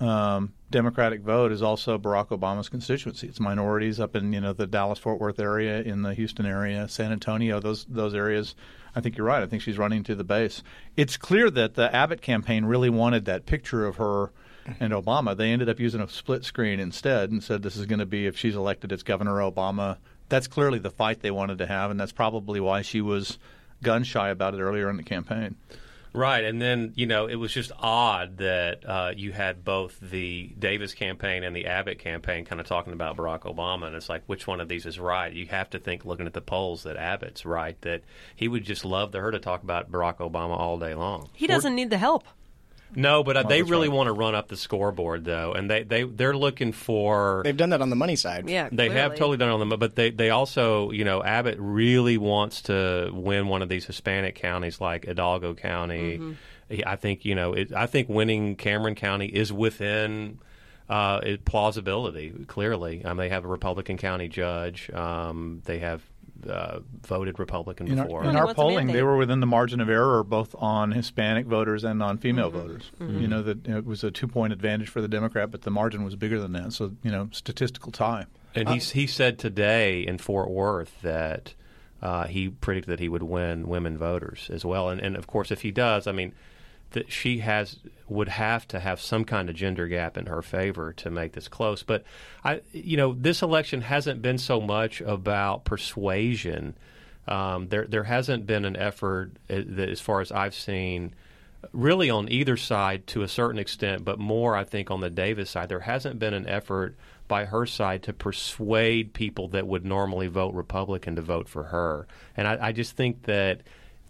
um, 0.00 0.52
Democratic 0.70 1.22
vote 1.22 1.50
is 1.50 1.62
also 1.62 1.98
Barack 1.98 2.28
Obama's 2.28 2.68
constituency. 2.68 3.26
It's 3.26 3.40
minorities 3.40 3.98
up 3.98 4.14
in 4.14 4.32
you 4.32 4.40
know 4.40 4.52
the 4.52 4.66
Dallas 4.66 4.98
Fort 4.98 5.18
Worth 5.18 5.40
area, 5.40 5.80
in 5.80 6.02
the 6.02 6.14
Houston 6.14 6.46
area, 6.46 6.88
San 6.88 7.10
Antonio, 7.10 7.58
those 7.60 7.84
those 7.86 8.14
areas. 8.14 8.54
I 8.98 9.00
think 9.00 9.16
you're 9.16 9.26
right. 9.26 9.44
I 9.44 9.46
think 9.46 9.62
she's 9.62 9.78
running 9.78 10.02
to 10.04 10.16
the 10.16 10.24
base. 10.24 10.64
It's 10.96 11.16
clear 11.16 11.50
that 11.50 11.74
the 11.74 11.94
Abbott 11.94 12.20
campaign 12.20 12.64
really 12.64 12.90
wanted 12.90 13.26
that 13.26 13.46
picture 13.46 13.86
of 13.86 13.96
her 13.96 14.32
and 14.80 14.92
Obama. 14.92 15.36
They 15.36 15.52
ended 15.52 15.68
up 15.68 15.78
using 15.78 16.00
a 16.00 16.08
split 16.08 16.44
screen 16.44 16.80
instead 16.80 17.30
and 17.30 17.42
said 17.42 17.62
this 17.62 17.76
is 17.76 17.86
going 17.86 18.00
to 18.00 18.06
be 18.06 18.26
if 18.26 18.36
she's 18.36 18.56
elected, 18.56 18.90
it's 18.90 19.04
Governor 19.04 19.36
Obama. 19.36 19.98
That's 20.28 20.48
clearly 20.48 20.80
the 20.80 20.90
fight 20.90 21.20
they 21.20 21.30
wanted 21.30 21.58
to 21.58 21.66
have, 21.66 21.92
and 21.92 21.98
that's 22.00 22.10
probably 22.10 22.58
why 22.58 22.82
she 22.82 23.00
was 23.00 23.38
gun 23.84 24.02
shy 24.02 24.30
about 24.30 24.54
it 24.54 24.60
earlier 24.60 24.90
in 24.90 24.96
the 24.96 25.04
campaign. 25.04 25.54
Right, 26.12 26.44
and 26.44 26.60
then 26.60 26.92
you 26.96 27.06
know 27.06 27.26
it 27.26 27.36
was 27.36 27.52
just 27.52 27.72
odd 27.78 28.38
that 28.38 28.84
uh, 28.86 29.12
you 29.16 29.32
had 29.32 29.64
both 29.64 29.98
the 30.00 30.52
Davis 30.58 30.94
campaign 30.94 31.44
and 31.44 31.54
the 31.54 31.66
Abbott 31.66 31.98
campaign 31.98 32.44
kind 32.44 32.60
of 32.60 32.66
talking 32.66 32.92
about 32.92 33.16
Barack 33.16 33.42
Obama, 33.42 33.86
and 33.86 33.96
it's 33.96 34.08
like 34.08 34.22
which 34.26 34.46
one 34.46 34.60
of 34.60 34.68
these 34.68 34.86
is 34.86 34.98
right? 34.98 35.32
You 35.32 35.46
have 35.46 35.70
to 35.70 35.78
think, 35.78 36.04
looking 36.04 36.26
at 36.26 36.32
the 36.32 36.40
polls, 36.40 36.84
that 36.84 36.96
Abbott's 36.96 37.44
right. 37.44 37.80
That 37.82 38.02
he 38.34 38.48
would 38.48 38.64
just 38.64 38.84
love 38.84 39.12
to 39.12 39.20
her 39.20 39.30
to 39.30 39.38
talk 39.38 39.62
about 39.62 39.90
Barack 39.90 40.18
Obama 40.18 40.58
all 40.58 40.78
day 40.78 40.94
long. 40.94 41.28
He 41.34 41.46
doesn't 41.46 41.74
need 41.74 41.90
the 41.90 41.98
help. 41.98 42.24
No, 42.94 43.22
but 43.22 43.36
uh, 43.36 43.42
they 43.42 43.62
really 43.62 43.88
right. 43.88 43.96
want 43.96 44.06
to 44.08 44.12
run 44.12 44.34
up 44.34 44.48
the 44.48 44.56
scoreboard 44.56 45.24
though, 45.24 45.52
and 45.52 45.70
they 45.70 45.82
they 45.82 46.04
they're 46.04 46.36
looking 46.36 46.72
for 46.72 47.42
They've 47.44 47.56
done 47.56 47.70
that 47.70 47.82
on 47.82 47.90
the 47.90 47.96
money 47.96 48.16
side. 48.16 48.48
Yeah, 48.48 48.68
They 48.70 48.88
have 48.90 49.12
totally 49.14 49.36
done 49.36 49.50
it 49.50 49.52
on 49.52 49.68
them, 49.68 49.78
but 49.78 49.94
they, 49.94 50.10
they 50.10 50.30
also, 50.30 50.90
you 50.90 51.04
know, 51.04 51.22
Abbott 51.22 51.56
really 51.58 52.18
wants 52.18 52.62
to 52.62 53.10
win 53.12 53.48
one 53.48 53.62
of 53.62 53.68
these 53.68 53.84
Hispanic 53.84 54.34
counties 54.34 54.80
like 54.80 55.06
Hidalgo 55.06 55.54
County. 55.54 56.18
Mm-hmm. 56.18 56.80
I 56.86 56.96
think, 56.96 57.24
you 57.24 57.34
know, 57.34 57.54
it, 57.54 57.72
I 57.72 57.86
think 57.86 58.08
winning 58.08 58.56
Cameron 58.56 58.94
County 58.94 59.26
is 59.26 59.52
within 59.52 60.38
uh, 60.88 61.20
it, 61.22 61.44
plausibility, 61.44 62.30
clearly. 62.46 63.04
Um, 63.04 63.16
they 63.16 63.28
have 63.28 63.44
a 63.44 63.48
Republican 63.48 63.96
county 63.96 64.28
judge. 64.28 64.90
Um, 64.90 65.62
they 65.64 65.78
have 65.78 66.02
uh, 66.48 66.80
voted 67.06 67.38
Republican 67.38 67.88
In 67.88 67.98
our, 67.98 68.04
before. 68.04 68.24
in 68.24 68.36
our 68.36 68.44
wants 68.46 68.52
a 68.52 68.54
polling, 68.54 68.86
they 68.88 69.02
were 69.02 69.16
within 69.16 69.40
the 69.40 69.46
margin 69.46 69.80
of 69.80 69.88
error, 69.88 70.22
both 70.22 70.54
on 70.58 70.92
Hispanic 70.92 71.46
voters 71.46 71.84
and 71.84 72.02
on 72.02 72.18
female 72.18 72.50
Mm-hmm. 72.50 72.58
voters. 72.58 72.90
You 73.00 73.26
know 73.28 73.42
that 73.42 73.66
it 73.66 73.84
was 73.84 74.04
a 74.04 74.10
two-point 74.10 74.52
advantage 74.52 74.88
for 74.88 75.00
the 75.00 75.08
Democrat, 75.08 75.50
but 75.50 75.62
the 75.62 75.70
margin 75.70 76.04
was 76.04 76.14
bigger 76.16 76.38
than 76.40 76.52
that. 76.52 76.72
So 76.72 76.92
you 77.02 77.10
know, 77.10 77.28
statistical 77.32 77.90
tie. 77.92 78.26
And 78.54 78.68
Uh, 78.68 78.72
he 78.74 78.78
he 78.80 79.06
said 79.06 79.38
today 79.38 80.00
in 80.06 80.18
Fort 80.18 80.50
Worth 80.50 81.00
that 81.02 81.54
uh, 82.00 82.26
he 82.26 82.48
predicted 82.50 82.92
that 82.92 83.00
he 83.00 83.08
would 83.08 83.22
win 83.24 83.66
women 83.68 83.98
voters 83.98 84.48
as 84.52 84.64
well. 84.64 84.88
And 84.88 85.00
and 85.00 85.16
of 85.16 85.26
course, 85.26 85.50
if 85.50 85.62
he 85.62 85.70
does, 85.70 86.06
I 86.06 86.12
mean, 86.12 86.32
that 86.90 87.12
she 87.12 87.38
has 87.38 87.78
would 88.08 88.28
have 88.28 88.66
to 88.68 88.80
have 88.80 89.00
some 89.00 89.24
kind 89.24 89.50
of 89.50 89.54
gender 89.54 89.86
gap 89.86 90.16
in 90.16 90.26
her 90.26 90.40
favor 90.40 90.92
to 90.94 91.10
make 91.10 91.32
this 91.32 91.48
close. 91.48 91.82
But 91.82 92.04
I, 92.42 92.62
you 92.72 92.96
know, 92.96 93.12
this 93.12 93.42
election 93.42 93.82
hasn't 93.82 94.22
been 94.22 94.38
so 94.38 94.60
much 94.60 95.00
about 95.02 95.64
persuasion. 95.64 96.74
Um, 97.26 97.68
there 97.68 97.86
there 97.86 98.04
hasn't 98.04 98.46
been 98.46 98.64
an 98.64 98.76
effort, 98.76 99.32
uh, 99.50 99.54
as 99.54 100.00
far 100.00 100.20
as 100.20 100.32
I've 100.32 100.54
seen 100.54 101.14
really 101.72 102.08
on 102.08 102.30
either 102.30 102.56
side 102.56 103.06
to 103.08 103.22
a 103.22 103.28
certain 103.28 103.58
extent, 103.58 104.04
but 104.04 104.18
more, 104.18 104.56
I 104.56 104.64
think, 104.64 104.90
on 104.90 105.00
the 105.00 105.10
Davis 105.10 105.50
side. 105.50 105.68
There 105.68 105.80
hasn't 105.80 106.18
been 106.18 106.34
an 106.34 106.48
effort 106.48 106.96
by 107.26 107.44
her 107.44 107.66
side 107.66 108.02
to 108.04 108.12
persuade 108.12 109.12
people 109.12 109.48
that 109.48 109.66
would 109.66 109.84
normally 109.84 110.28
vote 110.28 110.54
Republican 110.54 111.16
to 111.16 111.22
vote 111.22 111.48
for 111.48 111.64
her. 111.64 112.06
And 112.36 112.48
I, 112.48 112.68
I 112.68 112.72
just 112.72 112.96
think 112.96 113.24
that 113.24 113.62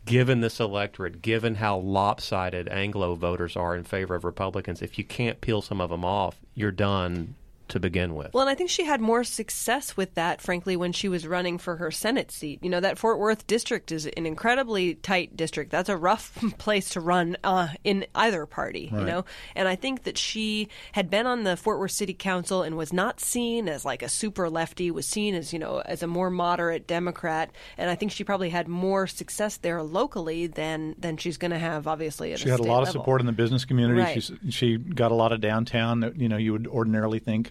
given 0.08 0.40
this 0.40 0.58
electorate, 0.58 1.22
given 1.22 1.56
how 1.56 1.76
lopsided 1.78 2.68
Anglo 2.68 3.14
voters 3.14 3.56
are 3.56 3.76
in 3.76 3.84
favor 3.84 4.14
of 4.14 4.24
Republicans, 4.24 4.82
if 4.82 4.98
you 4.98 5.04
can't 5.04 5.40
peel 5.40 5.62
some 5.62 5.80
of 5.80 5.90
them 5.90 6.04
off, 6.04 6.40
you're 6.54 6.72
done 6.72 7.34
to 7.68 7.80
begin 7.80 8.14
with. 8.14 8.32
Well, 8.32 8.42
and 8.42 8.50
I 8.50 8.54
think 8.54 8.70
she 8.70 8.84
had 8.84 9.00
more 9.00 9.24
success 9.24 9.96
with 9.96 10.14
that, 10.14 10.40
frankly, 10.40 10.76
when 10.76 10.92
she 10.92 11.08
was 11.08 11.26
running 11.26 11.58
for 11.58 11.76
her 11.76 11.90
Senate 11.90 12.30
seat. 12.30 12.62
You 12.62 12.70
know, 12.70 12.80
that 12.80 12.98
Fort 12.98 13.18
Worth 13.18 13.46
district 13.46 13.92
is 13.92 14.06
an 14.06 14.26
incredibly 14.26 14.94
tight 14.94 15.36
district. 15.36 15.70
That's 15.70 15.88
a 15.88 15.96
rough 15.96 16.38
place 16.58 16.90
to 16.90 17.00
run 17.00 17.36
uh, 17.44 17.68
in 17.84 18.06
either 18.14 18.46
party, 18.46 18.90
you 18.92 19.04
know? 19.04 19.24
And 19.54 19.68
I 19.68 19.76
think 19.76 20.04
that 20.04 20.18
she 20.18 20.68
had 20.92 21.10
been 21.10 21.26
on 21.26 21.44
the 21.44 21.56
Fort 21.56 21.78
Worth 21.78 21.92
City 21.92 22.14
Council 22.14 22.62
and 22.62 22.76
was 22.76 22.92
not 22.92 23.20
seen 23.20 23.68
as 23.68 23.84
like 23.84 24.02
a 24.02 24.08
super 24.08 24.48
lefty, 24.50 24.90
was 24.90 25.06
seen 25.06 25.34
as, 25.34 25.52
you 25.52 25.58
know, 25.58 25.82
as 25.84 26.02
a 26.02 26.06
more 26.06 26.30
moderate 26.30 26.86
Democrat. 26.86 27.50
And 27.76 27.90
I 27.90 27.94
think 27.94 28.12
she 28.12 28.24
probably 28.24 28.50
had 28.50 28.68
more 28.68 29.06
success 29.06 29.56
there 29.58 29.82
locally 29.82 30.46
than, 30.46 30.94
than 30.98 31.16
she's 31.16 31.36
going 31.36 31.50
to 31.50 31.58
have, 31.58 31.86
obviously, 31.86 32.32
at 32.32 32.40
She 32.40 32.48
a 32.48 32.52
had 32.52 32.60
a 32.60 32.62
state 32.62 32.70
lot 32.70 32.82
of 32.82 32.88
support 32.88 33.20
in 33.20 33.26
the 33.26 33.32
business 33.32 33.64
community. 33.64 34.00
Right. 34.00 34.14
She's, 34.14 34.32
she 34.50 34.76
got 34.76 35.12
a 35.12 35.14
lot 35.14 35.32
of 35.32 35.40
downtown 35.40 36.00
that 36.00 36.16
you 36.18 36.28
know 36.28 36.36
you 36.36 36.52
would 36.52 36.66
ordinarily 36.66 37.18
think, 37.18 37.50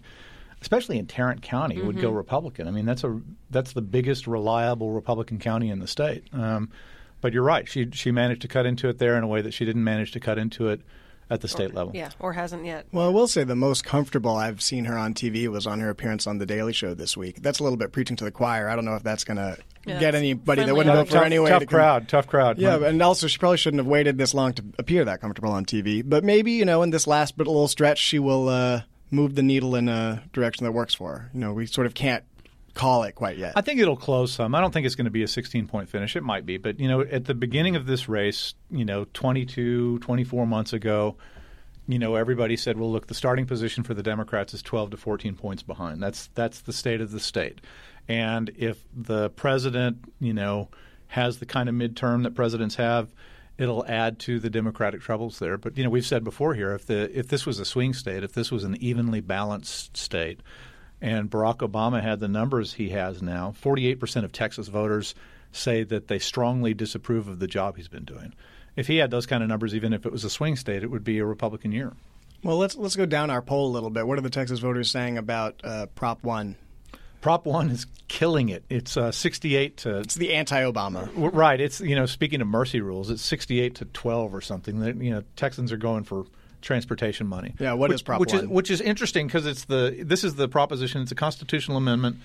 especially 0.60 0.98
in 0.98 1.06
Tarrant 1.06 1.42
County, 1.42 1.80
would 1.80 1.96
Mm-hmm. 1.96 2.02
go 2.02 2.10
Republican. 2.10 2.68
I 2.68 2.70
mean, 2.70 2.86
that's 2.86 3.04
a 3.04 3.20
that's 3.50 3.72
the 3.72 3.82
biggest 3.82 4.26
reliable 4.26 4.90
Republican 4.90 5.38
county 5.38 5.70
in 5.70 5.78
the 5.78 5.86
state. 5.88 6.24
Um, 6.32 6.70
but 7.20 7.32
you're 7.32 7.42
right. 7.42 7.68
She 7.68 7.90
she 7.92 8.10
managed 8.10 8.42
to 8.42 8.48
cut 8.48 8.66
into 8.66 8.88
it 8.88 8.98
there 8.98 9.16
in 9.16 9.24
a 9.24 9.28
way 9.28 9.40
that 9.42 9.52
she 9.54 9.64
didn't 9.64 9.84
manage 9.84 10.12
to 10.12 10.20
cut 10.20 10.38
into 10.38 10.68
it 10.68 10.80
at 11.30 11.42
the 11.42 11.48
state 11.48 11.74
level. 11.74 11.92
Yeah, 11.94 12.08
or 12.20 12.32
hasn't 12.32 12.64
yet. 12.64 12.86
Well, 12.90 13.04
I 13.06 13.10
will 13.10 13.26
say 13.28 13.44
the 13.44 13.54
most 13.54 13.84
comfortable 13.84 14.34
I've 14.34 14.62
seen 14.62 14.86
her 14.86 14.96
on 14.96 15.12
TV 15.12 15.46
was 15.48 15.66
on 15.66 15.78
her 15.80 15.90
appearance 15.90 16.26
on 16.26 16.38
The 16.38 16.46
Daily 16.46 16.72
Show 16.72 16.94
this 16.94 17.18
week. 17.18 17.42
That's 17.42 17.58
a 17.58 17.62
little 17.64 17.76
bit 17.76 17.92
preaching 17.92 18.16
to 18.16 18.24
the 18.24 18.30
choir. 18.30 18.66
I 18.70 18.74
don't 18.76 18.86
know 18.86 18.94
if 18.94 19.02
that's 19.02 19.24
going 19.24 19.36
to 19.36 19.58
Yeah, 19.86 20.00
get 20.00 20.14
anybody 20.14 20.64
that 20.64 20.74
wouldn't 20.74 20.86
vote 20.94 21.00
audience. 21.00 21.10
for 21.10 21.16
her 21.16 21.20
tough, 21.24 21.26
anyway. 21.26 21.50
tough 21.50 21.60
to 21.60 21.66
come- 21.66 21.76
crowd. 21.78 22.08
Tough 22.08 22.26
crowd. 22.28 22.56
Yeah, 22.58 22.76
Right. 22.78 22.82
and 22.84 23.02
also 23.02 23.26
she 23.26 23.36
probably 23.36 23.58
shouldn't 23.58 23.80
have 23.80 23.86
waited 23.86 24.16
this 24.16 24.32
long 24.32 24.54
to 24.54 24.64
appear 24.78 25.04
that 25.04 25.20
comfortable 25.20 25.50
on 25.50 25.66
TV. 25.66 26.00
But 26.02 26.24
maybe 26.24 26.52
you 26.52 26.64
know, 26.64 26.82
in 26.82 26.88
this 26.90 27.06
last 27.06 27.36
bit 27.36 27.46
little 27.46 27.68
stretch, 27.68 27.98
she 27.98 28.18
will 28.18 28.48
uh, 28.48 28.82
move 29.10 29.34
the 29.34 29.42
needle 29.42 29.74
in 29.74 29.88
a 29.88 30.22
direction 30.32 30.64
that 30.64 30.72
works 30.72 30.94
for 30.94 31.12
her. 31.12 31.30
You 31.32 31.40
know, 31.40 31.52
we 31.52 31.66
sort 31.66 31.86
of 31.86 31.94
can't 31.94 32.24
call 32.74 33.02
it 33.02 33.14
quite 33.14 33.36
yet. 33.36 33.54
I 33.56 33.60
think 33.60 33.80
it'll 33.80 33.96
close 33.96 34.32
some. 34.32 34.54
I 34.54 34.60
don't 34.60 34.72
think 34.72 34.86
it's 34.86 34.94
going 34.94 35.06
to 35.06 35.10
be 35.10 35.22
a 35.22 35.28
16 35.28 35.66
point 35.66 35.88
finish. 35.88 36.16
It 36.16 36.22
might 36.22 36.46
be. 36.46 36.58
But, 36.58 36.78
you 36.78 36.88
know, 36.88 37.00
at 37.00 37.24
the 37.24 37.34
beginning 37.34 37.76
of 37.76 37.86
this 37.86 38.08
race, 38.08 38.54
you 38.70 38.84
know, 38.84 39.06
22, 39.14 39.98
24 39.98 40.46
months 40.46 40.72
ago, 40.72 41.16
you 41.88 41.98
know, 41.98 42.14
everybody 42.14 42.56
said, 42.56 42.78
well, 42.78 42.92
look, 42.92 43.06
the 43.06 43.14
starting 43.14 43.46
position 43.46 43.82
for 43.82 43.94
the 43.94 44.02
Democrats 44.02 44.52
is 44.52 44.62
12 44.62 44.90
to 44.90 44.96
14 44.96 45.34
points 45.34 45.62
behind. 45.62 46.02
That's 46.02 46.28
that's 46.34 46.60
the 46.60 46.72
state 46.72 47.00
of 47.00 47.10
the 47.10 47.20
state. 47.20 47.60
And 48.06 48.50
if 48.56 48.84
the 48.94 49.30
president, 49.30 50.04
you 50.20 50.34
know, 50.34 50.68
has 51.08 51.38
the 51.38 51.46
kind 51.46 51.68
of 51.68 51.74
midterm 51.74 52.22
that 52.24 52.34
presidents 52.34 52.74
have, 52.76 53.12
it'll 53.58 53.84
add 53.86 54.18
to 54.20 54.38
the 54.38 54.48
Democratic 54.48 55.00
troubles 55.02 55.38
there. 55.40 55.58
But 55.58 55.76
you 55.76 55.84
know, 55.84 55.90
we've 55.90 56.06
said 56.06 56.24
before 56.24 56.54
here, 56.54 56.72
if 56.74 56.86
the 56.86 57.16
if 57.16 57.28
this 57.28 57.44
was 57.44 57.58
a 57.58 57.64
swing 57.64 57.92
state, 57.92 58.22
if 58.24 58.32
this 58.32 58.50
was 58.50 58.64
an 58.64 58.76
evenly 58.76 59.20
balanced 59.20 59.96
state, 59.96 60.40
and 61.00 61.30
Barack 61.30 61.58
Obama 61.58 62.02
had 62.02 62.20
the 62.20 62.28
numbers 62.28 62.74
he 62.74 62.90
has 62.90 63.20
now, 63.20 63.54
48% 63.62 64.24
of 64.24 64.32
Texas 64.32 64.68
voters 64.68 65.14
say 65.52 65.82
that 65.84 66.08
they 66.08 66.18
strongly 66.18 66.74
disapprove 66.74 67.28
of 67.28 67.38
the 67.38 67.46
job 67.46 67.76
he's 67.76 67.88
been 67.88 68.04
doing. 68.04 68.34
If 68.76 68.86
he 68.86 68.98
had 68.98 69.10
those 69.10 69.26
kind 69.26 69.42
of 69.42 69.48
numbers, 69.48 69.74
even 69.74 69.92
if 69.92 70.06
it 70.06 70.12
was 70.12 70.24
a 70.24 70.30
swing 70.30 70.56
state, 70.56 70.82
it 70.82 70.90
would 70.90 71.04
be 71.04 71.18
a 71.18 71.24
Republican 71.24 71.72
year. 71.72 71.92
well, 72.44 72.58
let's 72.58 72.76
let's 72.76 72.96
go 72.96 73.06
down 73.06 73.30
our 73.30 73.42
poll 73.42 73.68
a 73.68 73.72
little 73.72 73.90
bit. 73.90 74.06
What 74.06 74.18
are 74.18 74.22
the 74.22 74.30
Texas 74.30 74.60
voters 74.60 74.90
saying 74.90 75.18
about 75.18 75.60
uh, 75.64 75.86
Prop 75.94 76.22
One? 76.22 76.56
Prop 77.20 77.46
one 77.46 77.70
is 77.70 77.86
killing 78.06 78.48
it. 78.48 78.64
It's 78.70 78.96
uh, 78.96 79.12
68 79.12 79.76
to 79.78 79.98
It's 79.98 80.14
the 80.14 80.34
anti-Obama. 80.34 81.10
Right. 81.14 81.60
It's 81.60 81.80
you 81.80 81.96
know 81.96 82.06
speaking 82.06 82.40
of 82.40 82.46
mercy 82.46 82.80
rules, 82.80 83.10
it's 83.10 83.22
sixty 83.22 83.60
eight 83.60 83.76
to 83.76 83.84
twelve 83.86 84.34
or 84.34 84.40
something. 84.40 84.80
That 84.80 84.96
you 84.96 85.10
know 85.10 85.22
Texans 85.36 85.72
are 85.72 85.76
going 85.76 86.04
for 86.04 86.26
transportation 86.60 87.26
money. 87.26 87.54
Yeah, 87.58 87.72
what 87.74 87.90
which, 87.90 87.96
is 87.96 88.02
Prop 88.02 88.20
which 88.20 88.32
is 88.32 88.42
one? 88.42 88.50
which 88.50 88.70
is 88.70 88.80
interesting 88.80 89.26
because 89.26 89.46
it's 89.46 89.64
the 89.64 89.96
this 90.04 90.24
is 90.24 90.36
the 90.36 90.48
proposition. 90.48 91.02
It's 91.02 91.12
a 91.12 91.16
constitutional 91.16 91.76
amendment 91.76 92.18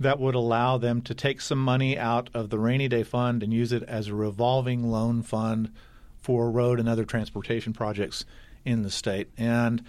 that 0.00 0.20
would 0.20 0.34
allow 0.34 0.78
them 0.78 1.02
to 1.02 1.14
take 1.14 1.40
some 1.40 1.58
money 1.58 1.98
out 1.98 2.30
of 2.34 2.50
the 2.50 2.58
rainy 2.58 2.88
day 2.88 3.02
fund 3.02 3.42
and 3.42 3.52
use 3.52 3.72
it 3.72 3.82
as 3.82 4.08
a 4.08 4.14
revolving 4.14 4.90
loan 4.90 5.22
fund 5.22 5.72
for 6.20 6.50
road 6.50 6.78
and 6.78 6.88
other 6.88 7.04
transportation 7.04 7.72
projects 7.72 8.24
in 8.64 8.82
the 8.82 8.90
state 8.90 9.28
and 9.36 9.84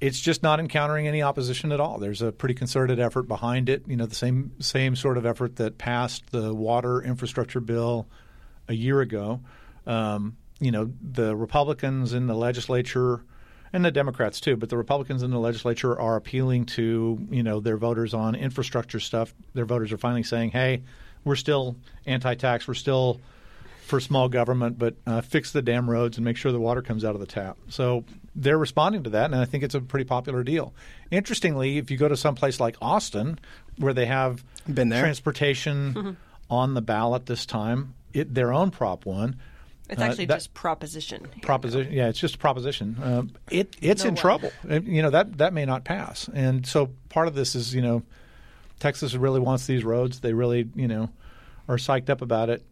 it's 0.00 0.18
just 0.18 0.42
not 0.42 0.60
encountering 0.60 1.06
any 1.06 1.22
opposition 1.22 1.72
at 1.72 1.80
all. 1.80 1.98
There's 1.98 2.22
a 2.22 2.32
pretty 2.32 2.54
concerted 2.54 2.98
effort 2.98 3.24
behind 3.24 3.68
it. 3.68 3.84
You 3.86 3.96
know, 3.96 4.06
the 4.06 4.14
same 4.14 4.52
same 4.60 4.96
sort 4.96 5.18
of 5.18 5.26
effort 5.26 5.56
that 5.56 5.78
passed 5.78 6.30
the 6.30 6.54
water 6.54 7.02
infrastructure 7.02 7.60
bill 7.60 8.08
a 8.68 8.74
year 8.74 9.00
ago. 9.00 9.40
Um, 9.86 10.36
you 10.58 10.70
know, 10.70 10.90
the 11.00 11.36
Republicans 11.36 12.12
in 12.12 12.26
the 12.26 12.34
legislature 12.34 13.22
and 13.72 13.84
the 13.84 13.90
Democrats 13.90 14.40
too, 14.40 14.56
but 14.56 14.68
the 14.68 14.76
Republicans 14.76 15.22
in 15.22 15.30
the 15.30 15.38
legislature 15.38 15.98
are 15.98 16.16
appealing 16.16 16.66
to 16.66 17.26
you 17.30 17.42
know 17.42 17.60
their 17.60 17.76
voters 17.76 18.14
on 18.14 18.34
infrastructure 18.34 19.00
stuff. 19.00 19.34
Their 19.54 19.66
voters 19.66 19.92
are 19.92 19.98
finally 19.98 20.22
saying, 20.22 20.50
"Hey, 20.50 20.82
we're 21.24 21.36
still 21.36 21.76
anti-tax. 22.06 22.66
We're 22.66 22.74
still 22.74 23.20
for 23.90 24.00
small 24.00 24.28
government, 24.28 24.78
but 24.78 24.94
uh, 25.06 25.20
fix 25.20 25.50
the 25.50 25.60
damn 25.60 25.90
roads 25.90 26.16
and 26.16 26.24
make 26.24 26.36
sure 26.36 26.52
the 26.52 26.60
water 26.60 26.80
comes 26.80 27.04
out 27.04 27.14
of 27.14 27.20
the 27.20 27.26
tap. 27.26 27.58
So 27.68 28.04
they're 28.34 28.58
responding 28.58 29.02
to 29.04 29.10
that, 29.10 29.26
and 29.26 29.34
I 29.36 29.44
think 29.44 29.64
it's 29.64 29.74
a 29.74 29.80
pretty 29.80 30.04
popular 30.04 30.42
deal. 30.42 30.72
Interestingly, 31.10 31.78
if 31.78 31.90
you 31.90 31.96
go 31.96 32.08
to 32.08 32.16
some 32.16 32.34
place 32.34 32.60
like 32.60 32.76
Austin, 32.80 33.38
where 33.76 33.92
they 33.92 34.06
have 34.06 34.44
Been 34.72 34.88
there. 34.88 35.00
transportation 35.02 36.16
on 36.48 36.74
the 36.74 36.80
ballot 36.82 37.26
this 37.26 37.44
time, 37.46 37.94
it, 38.12 38.32
their 38.34 38.52
own 38.52 38.70
Prop 38.70 39.04
One. 39.06 39.36
It's 39.88 40.00
uh, 40.00 40.04
actually 40.04 40.26
that- 40.26 40.36
just 40.36 40.54
proposition. 40.54 41.26
proposition. 41.42 41.92
Yeah, 41.92 42.08
it's 42.08 42.20
just 42.20 42.36
a 42.36 42.38
proposition. 42.38 42.96
Um, 43.02 43.30
it 43.50 43.74
it's 43.80 44.04
No 44.04 44.08
in 44.10 44.14
way. 44.14 44.20
trouble. 44.20 44.52
Uh, 44.70 44.80
You 44.80 45.02
know 45.02 45.10
that 45.10 45.38
that 45.38 45.52
may 45.52 45.64
not 45.64 45.82
pass, 45.84 46.28
and 46.32 46.64
so 46.66 46.90
part 47.08 47.26
of 47.26 47.34
this 47.34 47.56
is 47.56 47.74
you 47.74 47.82
know, 47.82 48.02
Texas 48.78 49.14
really 49.14 49.40
wants 49.40 49.66
these 49.66 49.82
roads. 49.84 50.20
They 50.20 50.32
really 50.32 50.68
you 50.76 50.86
know 50.86 51.10
are 51.68 51.76
psyched 51.76 52.08
up 52.08 52.22
about 52.22 52.50
it, 52.50 52.62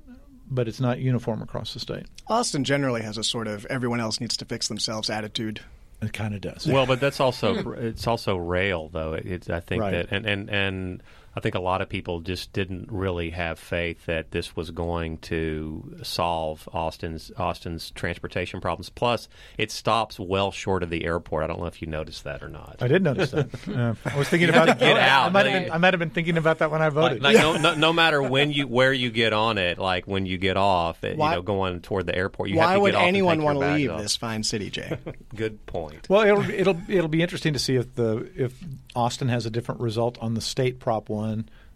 but 0.50 0.69
it's 0.69 0.81
not 0.81 0.99
uniform 0.99 1.43
across 1.43 1.75
the 1.75 1.81
state. 1.81 2.07
Austin 2.28 2.64
generally 2.64 3.02
has 3.02 3.19
a 3.19 3.25
sort 3.25 3.47
of 3.47 3.64
everyone 3.67 4.00
else 4.00 4.21
needs 4.21 4.37
to 4.38 4.45
fix 4.45 4.69
themselves 4.69 5.11
attitude. 5.11 5.61
It 6.00 6.12
kind 6.12 6.35
of 6.35 6.40
does. 6.40 6.67
Well, 6.67 6.87
but 6.87 7.00
that's 7.00 7.21
also 7.21 7.62
hmm. 7.62 7.85
it's 7.85 8.07
also 8.07 8.37
rail 8.37 8.88
though. 8.93 9.14
It, 9.14 9.26
it's 9.26 9.50
I 9.50 9.61
think 9.61 9.83
Right. 9.83 9.93
that 9.93 10.12
and 10.12 10.26
and 10.26 10.49
and 10.50 11.02
I 11.38 11.40
think 11.40 11.54
a 11.54 11.61
lot 11.61 11.80
of 11.80 11.88
people 11.88 12.21
just 12.21 12.52
didn't 12.52 12.90
really 12.92 13.30
have 13.30 13.59
faith 13.59 14.04
that 14.07 14.30
this 14.33 14.54
was 14.57 14.71
going 14.71 15.18
to 15.18 15.99
solve 16.02 16.68
Austin's 16.73 17.30
Austin's 17.38 17.90
transportation 17.92 18.61
problems. 18.61 18.90
Plus, 18.90 19.28
it 19.57 19.71
stops 19.71 20.18
well 20.18 20.50
short 20.50 20.83
of 20.83 20.90
the 20.90 21.04
airport. 21.04 21.45
I 21.45 21.47
don't 21.47 21.61
know 21.61 21.66
if 21.66 21.80
you 21.80 21.88
noticed 21.88 22.25
that 22.25 22.42
or 22.42 22.49
not. 22.49 22.76
I 22.80 22.88
did 22.88 23.02
notice 23.02 23.30
that. 23.30 23.49
Uh, 23.78 23.95
I 24.04 24.16
was 24.18 24.28
thinking 24.28 24.49
You 24.49 24.54
have 24.54 24.64
about 24.64 24.78
to 24.80 24.85
get 24.85 24.97
I- 24.97 25.00
I 25.00 25.09
out. 25.09 25.33
might, 25.33 25.47
have 25.47 25.62
been, 25.62 25.73
I 25.73 25.78
might 25.78 25.92
have 25.95 25.99
been 26.00 26.11
thinking 26.11 26.37
about 26.37 26.59
that 26.59 26.71
when 26.71 26.83
I 26.83 26.88
voted. 26.88 27.23
Like, 27.23 27.37
like 27.37 27.42
no, 27.42 27.57
no, 27.73 27.75
no 27.75 27.92
matter 27.92 28.21
when 28.23 28.50
you 28.50 28.66
where 28.66 28.92
you 28.92 29.11
get 29.11 29.33
on 29.33 29.57
it, 29.59 29.78
like 29.78 30.07
when 30.07 30.26
you 30.26 30.37
get 30.38 30.57
off, 30.57 31.04
it, 31.04 31.16
Why- 31.16 31.30
you 31.30 31.37
know, 31.37 31.42
going 31.42 31.80
toward 31.80 32.07
the 32.07 32.16
airport, 32.16 32.49
you 32.49 32.59
have 32.59 32.68
Why 32.71 32.75
to 32.75 32.80
would 32.80 32.92
get 32.92 32.99
off 33.02 33.07
anyone 33.07 33.42
want 33.42 33.61
to 33.61 33.73
leave 33.75 33.90
off. 33.90 34.00
this 34.02 34.16
fine 34.16 34.42
city, 34.42 34.71
Jay? 34.71 34.99
Good 35.37 35.64
point. 35.66 36.09
Well, 36.09 36.23
it'll 36.23 36.50
it'll 36.50 36.80
it'll 36.88 37.09
be 37.09 37.23
interesting 37.23 37.52
to 37.52 37.59
see 37.59 37.76
if 37.76 37.95
the 37.95 38.28
if 38.35 38.54
Austin 38.97 39.28
has 39.28 39.45
a 39.47 39.50
different 39.50 39.80
result 39.80 40.18
on 40.21 40.35
the 40.35 40.40
state 40.40 40.80
Prop 40.80 41.09
One 41.09 41.27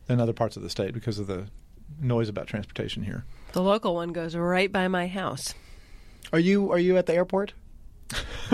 than 0.07 0.21
other 0.21 0.33
parts 0.33 0.57
of 0.57 0.63
the 0.63 0.71
state 0.71 0.95
because 0.95 1.19
of 1.19 1.27
the 1.27 1.47
noise 2.01 2.29
about 2.29 2.47
transportation 2.47 3.03
here. 3.03 3.25
The 3.53 3.63
local 3.63 3.95
one 3.95 4.13
goes 4.13 4.35
right 4.35 4.71
by 4.71 4.89
my 4.89 5.07
house. 5.07 5.55
Are 6.33 6.39
you 6.39 6.71
are 6.73 6.79
you 6.79 6.97
at 6.97 7.07
the 7.07 7.15
airport? 7.15 7.55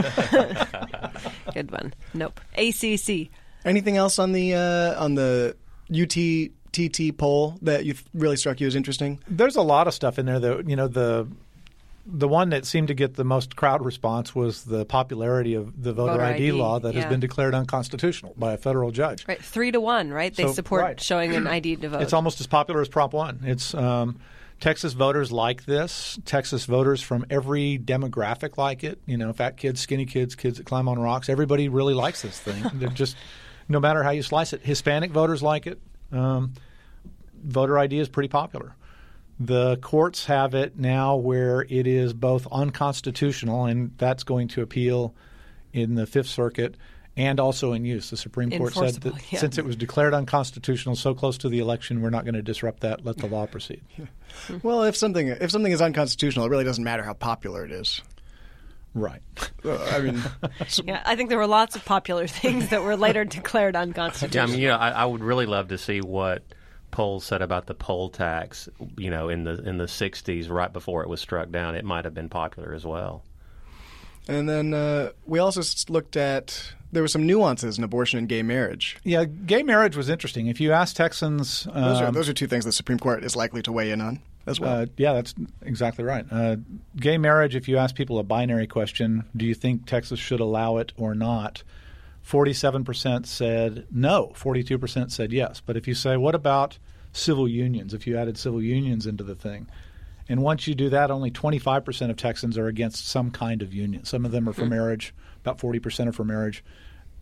Good 1.54 1.70
one. 1.70 1.94
Nope. 2.14 2.40
ACC. 2.56 3.28
Anything 3.64 3.96
else 3.96 4.18
on 4.18 4.32
the 4.32 4.54
uh, 4.54 5.02
on 5.02 5.14
the 5.14 5.56
UTTT 5.90 7.16
poll 7.16 7.58
that 7.62 7.84
you 7.84 7.94
really 8.14 8.36
struck 8.36 8.60
you 8.60 8.66
as 8.66 8.74
interesting? 8.74 9.20
There's 9.28 9.56
a 9.56 9.62
lot 9.62 9.86
of 9.88 9.94
stuff 9.94 10.18
in 10.18 10.26
there 10.26 10.38
that 10.40 10.68
you 10.68 10.76
know 10.76 10.88
the 10.88 11.28
the 12.10 12.26
one 12.28 12.50
that 12.50 12.64
seemed 12.64 12.88
to 12.88 12.94
get 12.94 13.14
the 13.14 13.24
most 13.24 13.54
crowd 13.54 13.84
response 13.84 14.34
was 14.34 14.64
the 14.64 14.86
popularity 14.86 15.54
of 15.54 15.82
the 15.82 15.92
voter, 15.92 16.12
Voter 16.12 16.24
ID, 16.24 16.48
ID, 16.48 16.52
law 16.52 16.78
that 16.78 16.94
yeah. 16.94 17.02
has 17.02 17.10
been 17.10 17.20
declared 17.20 17.54
unconstitutional 17.54 18.34
by 18.38 18.54
a 18.54 18.56
federal 18.56 18.90
judge. 18.90 19.26
Right. 19.28 19.42
Three 19.42 19.70
to 19.72 19.80
one, 19.80 20.10
right? 20.10 20.34
They 20.34 20.44
So, 20.44 20.52
support 20.52 20.82
right. 20.82 21.00
showing 21.00 21.34
an 21.34 21.46
ID 21.46 21.76
to 21.76 21.88
vote. 21.90 22.02
It's 22.02 22.14
almost 22.14 22.40
as 22.40 22.46
popular 22.46 22.80
as 22.80 22.88
Prop 22.88 23.12
One. 23.12 23.40
It's 23.44 23.74
um, 23.74 24.18
Texas 24.58 24.94
voters 24.94 25.30
like 25.30 25.66
this. 25.66 26.18
Texas 26.24 26.64
voters 26.64 27.02
from 27.02 27.26
every 27.28 27.78
demographic 27.78 28.56
like 28.56 28.84
it. 28.84 29.00
You 29.04 29.18
know, 29.18 29.32
fat 29.34 29.58
kids, 29.58 29.80
skinny 29.80 30.06
kids, 30.06 30.34
kids 30.34 30.56
that 30.56 30.64
climb 30.64 30.88
on 30.88 30.98
rocks. 30.98 31.28
Everybody 31.28 31.68
really 31.68 31.94
likes 31.94 32.22
this 32.22 32.40
thing. 32.40 32.64
They're 32.74 32.88
just 32.88 33.16
no 33.68 33.80
matter 33.80 34.02
how 34.02 34.10
you 34.10 34.22
slice 34.22 34.54
it. 34.54 34.62
Hispanic 34.62 35.10
voters 35.10 35.42
like 35.42 35.66
it. 35.66 35.78
Um, 36.10 36.54
voter 37.44 37.78
ID 37.78 37.98
is 37.98 38.08
pretty 38.08 38.28
popular. 38.28 38.74
The 39.40 39.76
courts 39.76 40.26
have 40.26 40.54
it 40.54 40.78
now 40.78 41.16
where 41.16 41.62
it 41.62 41.87
is 41.87 42.12
both 42.12 42.47
unconstitutional, 42.50 43.66
and 43.66 43.92
that's 43.97 44.25
going 44.25 44.49
to 44.49 44.62
appeal 44.62 45.14
in 45.73 45.95
the 45.95 46.07
Fifth 46.07 46.26
Circuit 46.26 46.76
and 47.16 47.40
also 47.40 47.73
in 47.73 47.85
use. 47.85 48.11
The 48.11 48.16
Supreme 48.16 48.50
Court 48.50 48.73
said 48.73 48.95
that 48.95 49.33
yeah. 49.33 49.40
since 49.40 49.59
it 49.59 49.64
was 49.64 49.76
declared 49.76 50.14
unconstitutional 50.14 50.97
so 50.97 51.14
close 51.14 51.38
to 51.38 51.49
the 51.49 51.59
election, 51.59 52.00
we're 52.00 52.11
not 52.11 52.25
going 52.25 52.35
to 52.35 52.42
disrupt 52.42 52.80
that. 52.80 53.04
Let 53.04 53.18
the 53.18 53.26
law 53.26 53.47
proceed. 53.50 53.83
Well, 54.62 54.85
if 54.85 54.97
something 54.97 55.28
if 55.28 55.50
something 55.50 55.73
is 55.73 55.83
unconstitutional, 55.83 56.47
it 56.47 56.49
really 56.49 56.64
doesn't 56.64 56.85
matter 56.85 57.02
how 57.02 57.14
popular 57.14 57.64
it 57.64 57.73
is. 57.73 58.00
Right. 58.95 59.21
Uh, 59.64 59.85
I 59.85 60.00
mean, 60.00 60.23
yeah, 60.85 61.02
I 61.04 61.14
think 61.14 61.28
there 61.28 61.38
were 61.38 61.47
lots 61.47 61.76
of 61.76 61.85
popular 61.85 62.26
things 62.26 62.71
that 62.71 62.83
were 62.83 62.97
later 62.97 63.25
declared 63.25 63.75
Yeah, 63.75 63.80
I 63.80 63.83
unconstitutional. 63.83 64.49
mean, 64.49 64.61
you 64.61 64.68
know, 64.68 64.76
I, 64.76 64.90
I 64.90 65.04
would 65.04 65.23
really 65.23 65.47
love 65.47 65.68
to 65.68 65.78
see 65.78 66.00
what 66.00 66.42
polls 66.90 67.25
said 67.25 67.42
about 67.42 67.66
the 67.66 67.75
poll 67.75 68.09
tax. 68.11 68.68
You 68.97 69.11
know, 69.11 69.28
in 69.28 69.45
the 69.45 69.62
in 69.68 69.78
the 69.78 69.85
'60s, 69.87 70.50
right 70.50 70.73
before 70.73 71.02
it 71.02 71.09
was 71.09 71.21
struck 71.21 71.50
down, 71.50 71.75
it 71.75 71.85
might 71.85 72.04
have 72.04 72.14
been 72.14 72.28
popular 72.28 72.75
as 72.75 72.85
well. 72.87 73.23
and 74.28 74.49
then 74.49 74.75
uh, 74.75 75.11
we 75.26 75.38
also 75.38 75.61
s- 75.61 75.87
looked 75.88 76.16
at 76.16 76.73
there 76.92 77.02
were 77.02 77.09
some 77.09 77.26
nuances 77.26 77.78
in 77.78 77.85
abortion 77.85 78.18
and 78.18 78.28
gay 78.28 78.42
marriage. 78.42 78.97
Yeah, 79.04 79.25
gay 79.25 79.62
marriage 79.62 79.97
was 79.97 80.09
interesting. 80.09 80.47
If 80.49 80.61
you 80.61 80.73
ask 80.73 80.97
Texans, 80.97 81.64
Those 81.64 82.00
are 82.00 82.07
um, 82.07 82.14
those 82.14 82.28
are 82.28 82.35
two 82.35 82.47
things 82.47 82.64
the 82.64 82.73
Supreme 82.73 82.99
Court 82.99 83.25
is 83.25 83.37
likely 83.37 83.62
to 83.62 83.73
weigh 83.73 83.90
in 83.90 84.00
on 84.00 84.21
as 84.47 84.59
well. 84.59 84.83
Uh, 84.83 84.87
yeah, 84.97 85.12
that's 85.12 85.35
exactly 85.62 86.04
right. 86.04 86.25
Uh, 86.30 86.57
gay 86.97 87.18
marriage, 87.18 87.54
if 87.54 87.68
you 87.68 87.76
ask 87.76 87.95
people 87.95 88.18
a 88.18 88.23
binary 88.23 88.66
question, 88.66 89.25
do 89.37 89.45
you 89.45 89.54
think 89.54 89.87
Texas 89.87 90.18
should 90.18 90.40
allow 90.40 90.78
it 90.78 90.92
or 90.97 91.14
not? 91.14 91.62
47% 92.28 93.25
said 93.25 93.87
no, 93.90 94.32
42% 94.35 95.11
said 95.11 95.32
yes. 95.32 95.62
But 95.64 95.76
if 95.76 95.88
you 95.88 95.94
say, 95.94 96.16
what 96.16 96.35
about 96.35 96.78
civil 97.12 97.49
unions, 97.49 97.94
if 97.94 98.06
you 98.06 98.18
added 98.18 98.37
civil 98.37 98.62
unions 98.62 99.06
into 99.06 99.25
the 99.25 99.35
thing? 99.35 99.68
And 100.28 100.42
once 100.42 100.66
you 100.66 100.75
do 100.75 100.90
that, 100.90 101.11
only 101.11 101.30
25% 101.30 102.11
of 102.11 102.16
Texans 102.16 102.58
are 102.58 102.66
against 102.66 103.08
some 103.08 103.31
kind 103.31 103.62
of 103.62 103.72
union. 103.72 104.05
Some 104.05 104.26
of 104.26 104.31
them 104.31 104.46
are 104.46 104.52
for 104.52 104.64
hmm. 104.64 104.70
marriage, 104.70 105.14
about 105.40 105.59
40% 105.59 106.09
are 106.09 106.12
for 106.12 106.24
marriage, 106.24 106.62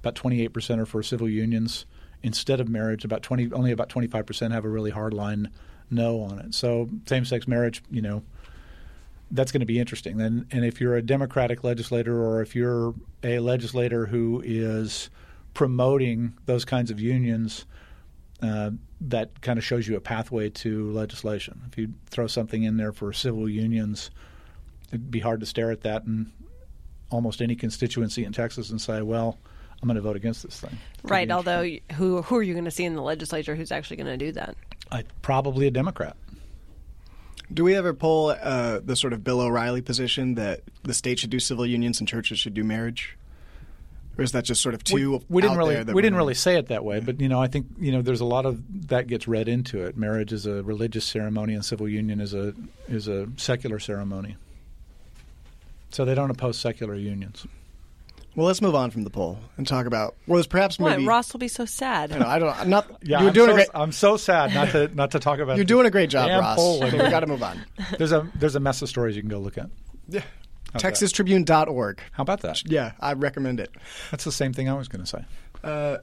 about 0.00 0.16
28% 0.16 0.78
are 0.78 0.86
for 0.86 1.04
civil 1.04 1.28
unions 1.28 1.86
instead 2.24 2.58
of 2.58 2.68
marriage. 2.68 3.04
About 3.04 3.22
20, 3.22 3.52
only 3.52 3.70
about 3.70 3.88
25% 3.88 4.50
have 4.50 4.64
a 4.64 4.68
really 4.68 4.90
hard 4.90 5.14
line 5.14 5.52
no 5.88 6.20
on 6.20 6.40
it. 6.40 6.52
So 6.52 6.90
same-sex 7.06 7.46
marriage, 7.46 7.80
you 7.92 8.02
know, 8.02 8.24
that's 9.30 9.52
going 9.52 9.60
to 9.60 9.66
be 9.66 9.78
interesting. 9.78 10.20
And, 10.20 10.46
and 10.50 10.64
if 10.64 10.80
you're 10.80 10.96
a 10.96 11.02
Democratic 11.02 11.64
legislator 11.64 12.22
or 12.22 12.42
if 12.42 12.54
you're 12.54 12.94
a 13.22 13.38
legislator 13.40 14.06
who 14.06 14.42
is 14.44 15.10
promoting 15.54 16.34
those 16.46 16.64
kinds 16.64 16.90
of 16.90 17.00
unions, 17.00 17.64
uh, 18.42 18.70
that 19.00 19.40
kind 19.40 19.58
of 19.58 19.64
shows 19.64 19.88
you 19.88 19.96
a 19.96 20.00
pathway 20.00 20.50
to 20.50 20.90
legislation. 20.92 21.62
If 21.70 21.78
you 21.78 21.92
throw 22.10 22.26
something 22.26 22.62
in 22.62 22.76
there 22.76 22.92
for 22.92 23.12
civil 23.12 23.48
unions, 23.48 24.10
it'd 24.88 25.10
be 25.10 25.20
hard 25.20 25.40
to 25.40 25.46
stare 25.46 25.70
at 25.70 25.82
that 25.82 26.04
in 26.04 26.32
almost 27.10 27.40
any 27.40 27.56
constituency 27.56 28.24
in 28.24 28.32
Texas 28.32 28.70
and 28.70 28.80
say, 28.80 29.02
well, 29.02 29.38
I'm 29.82 29.88
going 29.88 29.96
to 29.96 30.02
vote 30.02 30.16
against 30.16 30.42
this 30.42 30.60
thing. 30.60 30.76
Right. 31.02 31.30
Although, 31.30 31.68
who 31.94 32.22
who 32.22 32.36
are 32.36 32.42
you 32.42 32.54
going 32.54 32.64
to 32.64 32.70
see 32.70 32.84
in 32.84 32.94
the 32.94 33.02
legislature 33.02 33.54
who's 33.54 33.70
actually 33.70 33.96
going 33.96 34.18
to 34.18 34.24
do 34.24 34.32
that? 34.32 34.56
I, 34.90 35.04
probably 35.22 35.66
a 35.66 35.70
Democrat. 35.70 36.16
Do 37.52 37.64
we 37.64 37.74
ever 37.74 37.94
pull 37.94 38.36
uh, 38.40 38.80
the 38.80 38.96
sort 38.96 39.12
of 39.12 39.22
Bill 39.22 39.40
O'Reilly 39.40 39.80
position 39.80 40.34
that 40.34 40.62
the 40.82 40.94
state 40.94 41.18
should 41.18 41.30
do 41.30 41.38
civil 41.38 41.64
unions 41.64 42.00
and 42.00 42.08
churches 42.08 42.38
should 42.38 42.54
do 42.54 42.64
marriage? 42.64 43.16
Or 44.18 44.24
is 44.24 44.32
that 44.32 44.44
just 44.44 44.62
sort 44.62 44.74
of 44.74 44.82
too 44.82 45.12
we, 45.12 45.24
we 45.28 45.42
didn't 45.42 45.58
really 45.58 45.76
we 45.92 46.00
didn't 46.00 46.16
really 46.16 46.34
say 46.34 46.56
it 46.56 46.68
that 46.68 46.84
way, 46.84 47.00
but 47.00 47.20
you 47.20 47.28
know 47.28 47.40
I 47.40 47.48
think 47.48 47.66
you 47.78 47.92
know 47.92 48.00
there's 48.00 48.22
a 48.22 48.24
lot 48.24 48.46
of 48.46 48.88
that 48.88 49.08
gets 49.08 49.28
read 49.28 49.46
into 49.46 49.84
it. 49.84 49.96
Marriage 49.96 50.32
is 50.32 50.46
a 50.46 50.62
religious 50.62 51.04
ceremony, 51.04 51.52
and 51.52 51.62
civil 51.62 51.86
union 51.86 52.20
is 52.20 52.32
a 52.32 52.54
is 52.88 53.08
a 53.08 53.28
secular 53.36 53.78
ceremony. 53.78 54.36
So 55.90 56.04
they 56.04 56.14
don't 56.14 56.30
oppose 56.30 56.58
secular 56.58 56.94
unions. 56.94 57.46
Well, 58.36 58.46
let's 58.46 58.60
move 58.60 58.74
on 58.74 58.90
from 58.90 59.02
the 59.02 59.10
poll 59.10 59.38
and 59.56 59.66
talk 59.66 59.86
about 59.86 60.14
well, 60.26 60.36
there's 60.36 60.46
perhaps 60.46 60.78
What? 60.78 60.90
maybe 60.90 61.06
Ross 61.06 61.32
will 61.32 61.40
be 61.40 61.48
so 61.48 61.64
sad. 61.64 62.12
I, 62.12 62.18
know, 62.18 62.26
I 62.26 62.38
don't. 62.38 62.60
I'm 62.60 62.68
not. 62.68 62.86
Yeah, 63.02 63.20
you're 63.20 63.28
I'm 63.28 63.34
doing 63.34 63.46
so, 63.48 63.52
a 63.52 63.54
great. 63.54 63.68
I'm 63.74 63.92
so 63.92 64.16
sad 64.18 64.52
not 64.52 64.70
to 64.70 64.88
not 64.94 65.10
to 65.12 65.18
talk 65.18 65.38
about. 65.38 65.56
You're 65.56 65.64
doing 65.64 65.86
a 65.86 65.90
great 65.90 66.10
job, 66.10 66.28
Ross. 66.28 66.56
poll. 66.56 66.80
we 66.82 66.90
got 66.90 67.20
to 67.20 67.26
move 67.26 67.42
on. 67.42 67.64
There's 67.98 68.12
a 68.12 68.30
there's 68.34 68.54
a 68.56 68.60
mess 68.60 68.82
of 68.82 68.88
stories 68.88 69.16
you 69.16 69.22
can 69.22 69.30
go 69.30 69.38
look 69.38 69.56
at. 69.56 69.70
Yeah. 70.08 70.22
How's 70.72 70.82
that? 70.82 70.94
TexasTribune.org. 70.94 72.00
How 72.12 72.22
about 72.22 72.40
that? 72.42 72.62
Yeah, 72.70 72.92
I 73.00 73.14
recommend 73.14 73.60
it. 73.60 73.70
That's 74.10 74.24
the 74.24 74.32
same 74.32 74.52
thing 74.52 74.68
I 74.68 74.74
was 74.74 74.88
going 74.88 75.02
to 75.02 75.06
say. 75.06 75.24
Uh, 75.64 75.98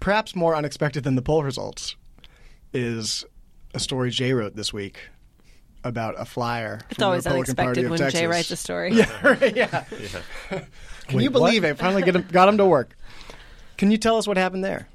perhaps 0.00 0.34
more 0.34 0.54
unexpected 0.56 1.04
than 1.04 1.14
the 1.14 1.22
poll 1.22 1.42
results 1.42 1.96
is 2.72 3.24
a 3.74 3.80
story 3.80 4.10
Jay 4.10 4.32
wrote 4.32 4.56
this 4.56 4.72
week 4.72 4.98
about 5.84 6.14
a 6.18 6.24
flyer. 6.24 6.80
It's 6.90 6.94
from 6.94 7.02
the 7.02 7.06
always 7.06 7.24
Republican 7.26 7.54
Party 7.56 7.80
unexpected 7.80 7.84
of 7.84 7.90
when 7.90 7.98
Texas. 7.98 8.20
Jay 8.20 8.26
writes 8.26 8.50
a 8.50 8.56
story. 8.56 8.92
yeah. 9.54 9.84
yeah. 10.50 10.64
Can 11.08 11.20
you 11.20 11.30
believe 11.30 11.62
what? 11.62 11.72
it? 11.72 11.78
Finally 11.78 12.02
get 12.02 12.16
him, 12.16 12.26
got 12.32 12.48
him 12.48 12.58
to 12.58 12.66
work. 12.66 12.96
Can 13.76 13.90
you 13.90 13.98
tell 13.98 14.16
us 14.16 14.26
what 14.26 14.36
happened 14.36 14.64
there? 14.64 14.88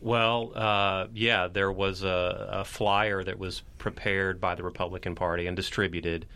Well, 0.00 0.52
uh, 0.54 1.06
yeah, 1.14 1.48
there 1.48 1.70
was 1.70 2.02
a, 2.02 2.48
a 2.50 2.64
flyer 2.64 3.22
that 3.22 3.38
was 3.38 3.62
prepared 3.78 4.40
by 4.40 4.54
the 4.54 4.62
Republican 4.62 5.14
Party 5.14 5.46
and 5.46 5.54
distributed 5.56 6.26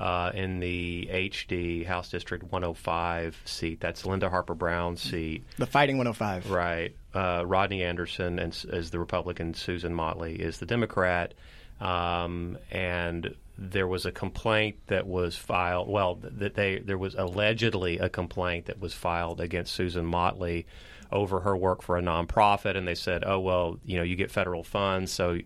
uh, 0.00 0.32
in 0.34 0.58
the 0.58 1.08
HD 1.12 1.86
House 1.86 2.08
District 2.10 2.42
105 2.50 3.40
seat. 3.44 3.80
That's 3.80 4.04
Linda 4.04 4.28
Harper 4.28 4.54
Brown's 4.54 5.00
seat. 5.00 5.44
The 5.56 5.66
Fighting 5.66 5.98
105. 5.98 6.50
Right. 6.50 6.96
Uh, 7.14 7.44
Rodney 7.46 7.84
Anderson 7.84 8.40
and, 8.40 8.52
s- 8.52 8.64
is 8.64 8.90
the 8.90 8.98
Republican. 8.98 9.54
Susan 9.54 9.94
Motley 9.94 10.34
is 10.34 10.58
the 10.58 10.66
Democrat. 10.66 11.34
Um, 11.82 12.58
and 12.70 13.34
there 13.58 13.88
was 13.88 14.06
a 14.06 14.12
complaint 14.12 14.76
that 14.86 15.06
was 15.06 15.36
filed. 15.36 15.88
Well, 15.88 16.18
that 16.22 16.54
they 16.54 16.78
there 16.78 16.96
was 16.96 17.14
allegedly 17.16 17.98
a 17.98 18.08
complaint 18.08 18.66
that 18.66 18.80
was 18.80 18.94
filed 18.94 19.40
against 19.40 19.74
Susan 19.74 20.06
Motley 20.06 20.66
over 21.10 21.40
her 21.40 21.56
work 21.56 21.82
for 21.82 21.98
a 21.98 22.02
nonprofit, 22.02 22.76
and 22.76 22.86
they 22.86 22.94
said, 22.94 23.24
"Oh 23.26 23.40
well, 23.40 23.78
you 23.84 23.96
know, 23.96 24.04
you 24.04 24.16
get 24.16 24.30
federal 24.30 24.62
funds, 24.64 25.12
so." 25.12 25.38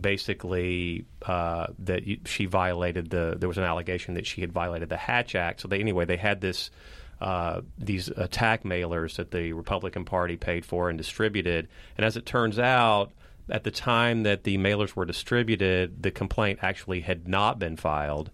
Basically, 0.00 1.04
uh, 1.24 1.68
that 1.78 2.02
she 2.26 2.46
violated 2.46 3.08
the. 3.08 3.36
There 3.38 3.48
was 3.48 3.56
an 3.56 3.62
allegation 3.62 4.14
that 4.14 4.26
she 4.26 4.40
had 4.40 4.50
violated 4.50 4.88
the 4.88 4.96
Hatch 4.96 5.36
Act. 5.36 5.60
So 5.60 5.68
they 5.68 5.78
anyway 5.78 6.06
they 6.06 6.16
had 6.16 6.40
this 6.40 6.72
uh, 7.20 7.60
these 7.78 8.08
attack 8.08 8.64
mailers 8.64 9.14
that 9.14 9.30
the 9.30 9.52
Republican 9.52 10.04
Party 10.04 10.36
paid 10.36 10.64
for 10.64 10.88
and 10.88 10.98
distributed. 10.98 11.68
And 11.96 12.04
as 12.04 12.16
it 12.16 12.26
turns 12.26 12.58
out, 12.58 13.12
at 13.50 13.64
the 13.64 13.70
time 13.70 14.22
that 14.22 14.44
the 14.44 14.58
mailers 14.58 14.94
were 14.94 15.04
distributed, 15.04 16.02
the 16.02 16.10
complaint 16.10 16.60
actually 16.62 17.00
had 17.00 17.28
not 17.28 17.58
been 17.58 17.76
filed. 17.76 18.30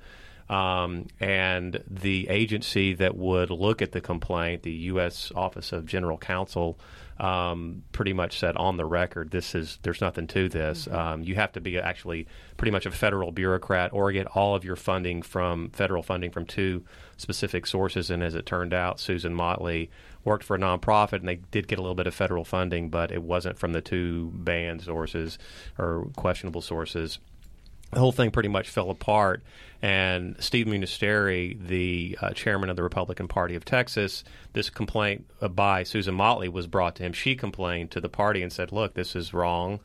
Um, 0.49 1.07
and 1.19 1.83
the 1.89 2.29
agency 2.29 2.95
that 2.95 3.17
would 3.17 3.51
look 3.51 3.83
at 3.83 3.93
the 3.93 4.01
complaint, 4.01 4.63
the 4.63 4.73
U.S. 4.73 5.33
Office 5.35 5.73
of 5.73 5.87
General 5.87 6.19
Counsel, 6.19 6.79
um, 7.19 7.83
pretty 7.93 8.13
much 8.13 8.39
said 8.39 8.57
on 8.57 8.77
the 8.77 8.85
record, 8.85 9.31
this 9.31 9.55
is 9.55 9.79
there's 9.83 10.01
nothing 10.01 10.27
to 10.29 10.49
this. 10.49 10.87
Um, 10.89 11.23
you 11.23 11.35
have 11.37 11.53
to 11.53 11.61
be 11.61 11.79
actually 11.79 12.27
pretty 12.57 12.71
much 12.71 12.87
a 12.87 12.91
federal 12.91 13.33
bureaucrat 13.33 13.93
or 13.93 14.13
get 14.13 14.27
all 14.29 14.55
of 14.55 14.65
your 14.65 14.77
funding 14.77 15.23
from 15.23 15.71
federal 15.71 16.03
funding 16.03 16.31
from 16.31 16.45
two 16.45 16.85
specific 17.17 17.67
sources. 17.67 18.11
And 18.11 18.23
as 18.23 18.35
it 18.35 18.45
turned 18.45 18.75
out, 18.75 19.01
Susan 19.01 19.35
Motley 19.35 19.91
worked 20.25 20.45
for 20.45 20.57
a 20.57 20.59
nonprofit, 20.59 21.21
and 21.21 21.29
they 21.29 21.37
did 21.37 21.69
get 21.69 21.79
a 21.79 21.83
little 21.83 21.95
bit 21.95 22.07
of 22.07 22.15
federal 22.15 22.45
funding, 22.45 22.91
but 22.91 23.11
it 23.11 23.23
wasn't 23.23 23.59
from 23.59 23.73
the 23.73 23.81
two 23.81 24.31
banned 24.35 24.83
sources 24.83 25.39
or 25.79 26.09
questionable 26.17 26.61
sources 26.61 27.19
the 27.93 28.01
whole 28.01 28.13
thing 28.13 28.31
pretty 28.31 28.49
much 28.49 28.69
fell 28.69 28.91
apart. 28.91 29.43
And 29.83 30.37
Steve 30.39 30.67
Munisteri, 30.67 31.59
the 31.67 32.19
uh, 32.21 32.31
chairman 32.31 32.71
of 32.71 32.77
the 32.77 32.83
Republican 32.83 33.29
Party 33.29 33.55
of 33.55 33.65
Texas, 33.65 34.25
this 34.55 34.71
complaint 34.71 35.27
by 35.55 35.83
Susan 35.83 36.15
Motley 36.15 36.49
was 36.49 36.67
brought 36.67 36.97
to 36.97 37.03
him. 37.03 37.13
She 37.13 37.37
complained 37.37 37.91
to 37.93 38.01
the 38.01 38.09
party 38.09 38.43
and 38.43 38.53
said, 38.53 38.73
"Look, 38.73 38.95
this 38.95 39.15
is 39.15 39.35
wrong. 39.35 39.81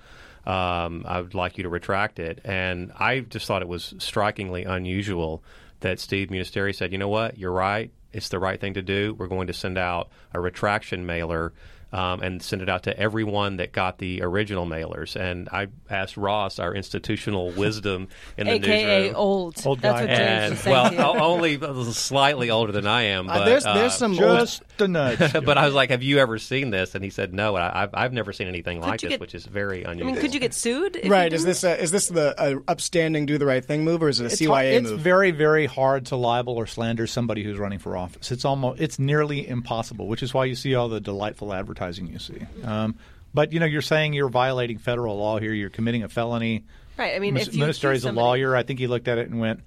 Um, 0.45 1.05
I 1.07 1.21
would 1.21 1.35
like 1.35 1.57
you 1.57 1.63
to 1.63 1.69
retract 1.69 2.19
it." 2.19 2.39
And 2.45 2.91
I 2.97 3.19
just 3.19 3.45
thought 3.45 3.61
it 3.61 3.67
was 3.67 3.93
strikingly 3.99 4.63
unusual 4.63 5.43
that 5.81 5.99
Steve 5.99 6.29
Munisteri 6.29 6.73
said, 6.73 6.91
"You 6.91 6.97
know 6.97 7.09
what? 7.09 7.37
You're 7.37 7.51
right. 7.51 7.91
It's 8.13 8.29
the 8.29 8.39
right 8.39 8.59
thing 8.59 8.73
to 8.75 8.81
do. 8.81 9.13
We're 9.17 9.27
going 9.27 9.47
to 9.47 9.53
send 9.53 9.77
out 9.77 10.09
a 10.33 10.39
retraction 10.39 11.05
mailer." 11.05 11.53
Um, 11.93 12.21
and 12.21 12.41
send 12.41 12.61
it 12.61 12.69
out 12.69 12.83
to 12.83 12.97
everyone 12.99 13.57
that 13.57 13.71
got 13.71 13.97
the 13.97 14.21
original 14.21 14.65
mailers. 14.65 15.15
And 15.15 15.49
I 15.49 15.67
asked 15.89 16.17
Ross, 16.17 16.59
our 16.59 16.73
institutional 16.73 17.51
wisdom 17.55 18.07
in 18.37 18.47
the 18.47 18.53
AKA 18.53 18.99
newsroom. 19.01 19.15
old. 19.15 19.61
Old 19.65 19.79
That's 19.79 19.99
guy. 19.99 20.05
what 20.05 20.09
and 20.11 20.59
well, 20.65 20.89
to 20.89 20.95
you. 20.95 21.01
o- 21.01 21.19
only 21.19 21.91
slightly 21.93 22.49
older 22.49 22.71
than 22.71 22.87
I 22.87 23.03
am. 23.03 23.29
Uh, 23.29 23.33
But, 23.39 23.45
there's 23.45 23.65
uh, 23.65 23.73
there's 23.73 23.93
some 23.95 24.11
old, 24.11 24.39
Just 24.39 24.63
a 24.79 24.87
nudge. 24.87 25.19
but 25.33 25.57
I 25.57 25.65
was 25.65 25.73
like, 25.73 25.89
"Have 25.91 26.03
you 26.03 26.19
ever 26.19 26.37
seen 26.39 26.69
this?" 26.69 26.95
And 26.95 27.03
he 27.03 27.09
said, 27.09 27.33
"No, 27.33 27.55
I, 27.55 27.83
I've 27.83 27.89
I've 27.93 28.13
never 28.13 28.33
seen 28.33 28.47
anything 28.47 28.79
like 28.81 29.01
this, 29.01 29.09
get- 29.09 29.19
which 29.19 29.35
is 29.35 29.45
very 29.45 29.83
unusual." 29.83 29.89
I 29.89 29.91
unusual." 29.93 30.11
mean, 30.13 30.21
could 30.21 30.33
you 30.33 30.39
get 30.39 30.53
sued? 30.53 30.95
if 30.95 31.09
right. 31.11 31.31
Is 31.31 31.43
this 31.45 31.63
a, 31.63 31.79
is 31.81 31.91
this 31.91 32.07
the 32.07 32.39
uh, 32.39 32.59
upstanding 32.67 33.25
do 33.25 33.37
the 33.37 33.45
right 33.45 33.63
thing 33.63 33.83
move 33.83 34.01
or 34.03 34.09
is 34.09 34.19
it 34.19 34.23
a 34.23 34.27
It's, 34.27 34.39
CYA 34.41 34.47
hard- 34.47 34.65
it's 34.65 34.89
move? 34.89 34.99
very, 35.01 35.31
very 35.31 35.65
hard 35.65 36.05
to 36.07 36.15
libel 36.15 36.55
or 36.55 36.65
slander 36.67 37.07
somebody 37.07 37.43
who's 37.43 37.57
running 37.57 37.79
for 37.79 37.95
office. 37.97 38.31
It's 38.31 38.45
almost, 38.45 38.81
it's 38.81 38.97
nearly 38.99 39.47
impossible, 39.47 40.07
which 40.07 40.23
is 40.23 40.33
why 40.33 40.45
you 40.45 40.55
see 40.55 40.75
all 40.75 40.87
the 40.89 40.99
delightful 41.01 41.53
advertising 41.53 41.80
you 41.89 42.19
see. 42.19 42.39
Um, 42.63 42.95
but 43.33 43.51
you 43.53 43.59
know, 43.59 43.65
you're 43.65 43.81
saying 43.81 44.13
you're 44.13 44.29
violating 44.29 44.77
federal 44.77 45.17
law 45.17 45.39
here. 45.39 45.53
You're 45.53 45.69
committing 45.69 46.03
a 46.03 46.09
felony. 46.09 46.63
right? 46.97 47.15
I 47.15 47.19
mean, 47.19 47.33
Mis- 47.33 47.47
if 47.47 47.55
you 47.55 47.63
Munisteri 47.63 47.95
is 47.95 48.03
a 48.03 48.07
somebody- 48.07 48.23
lawyer. 48.25 48.55
I 48.55 48.63
think 48.63 48.79
he 48.79 48.87
looked 48.87 49.07
at 49.07 49.17
it 49.17 49.29
and 49.29 49.39
went, 49.39 49.61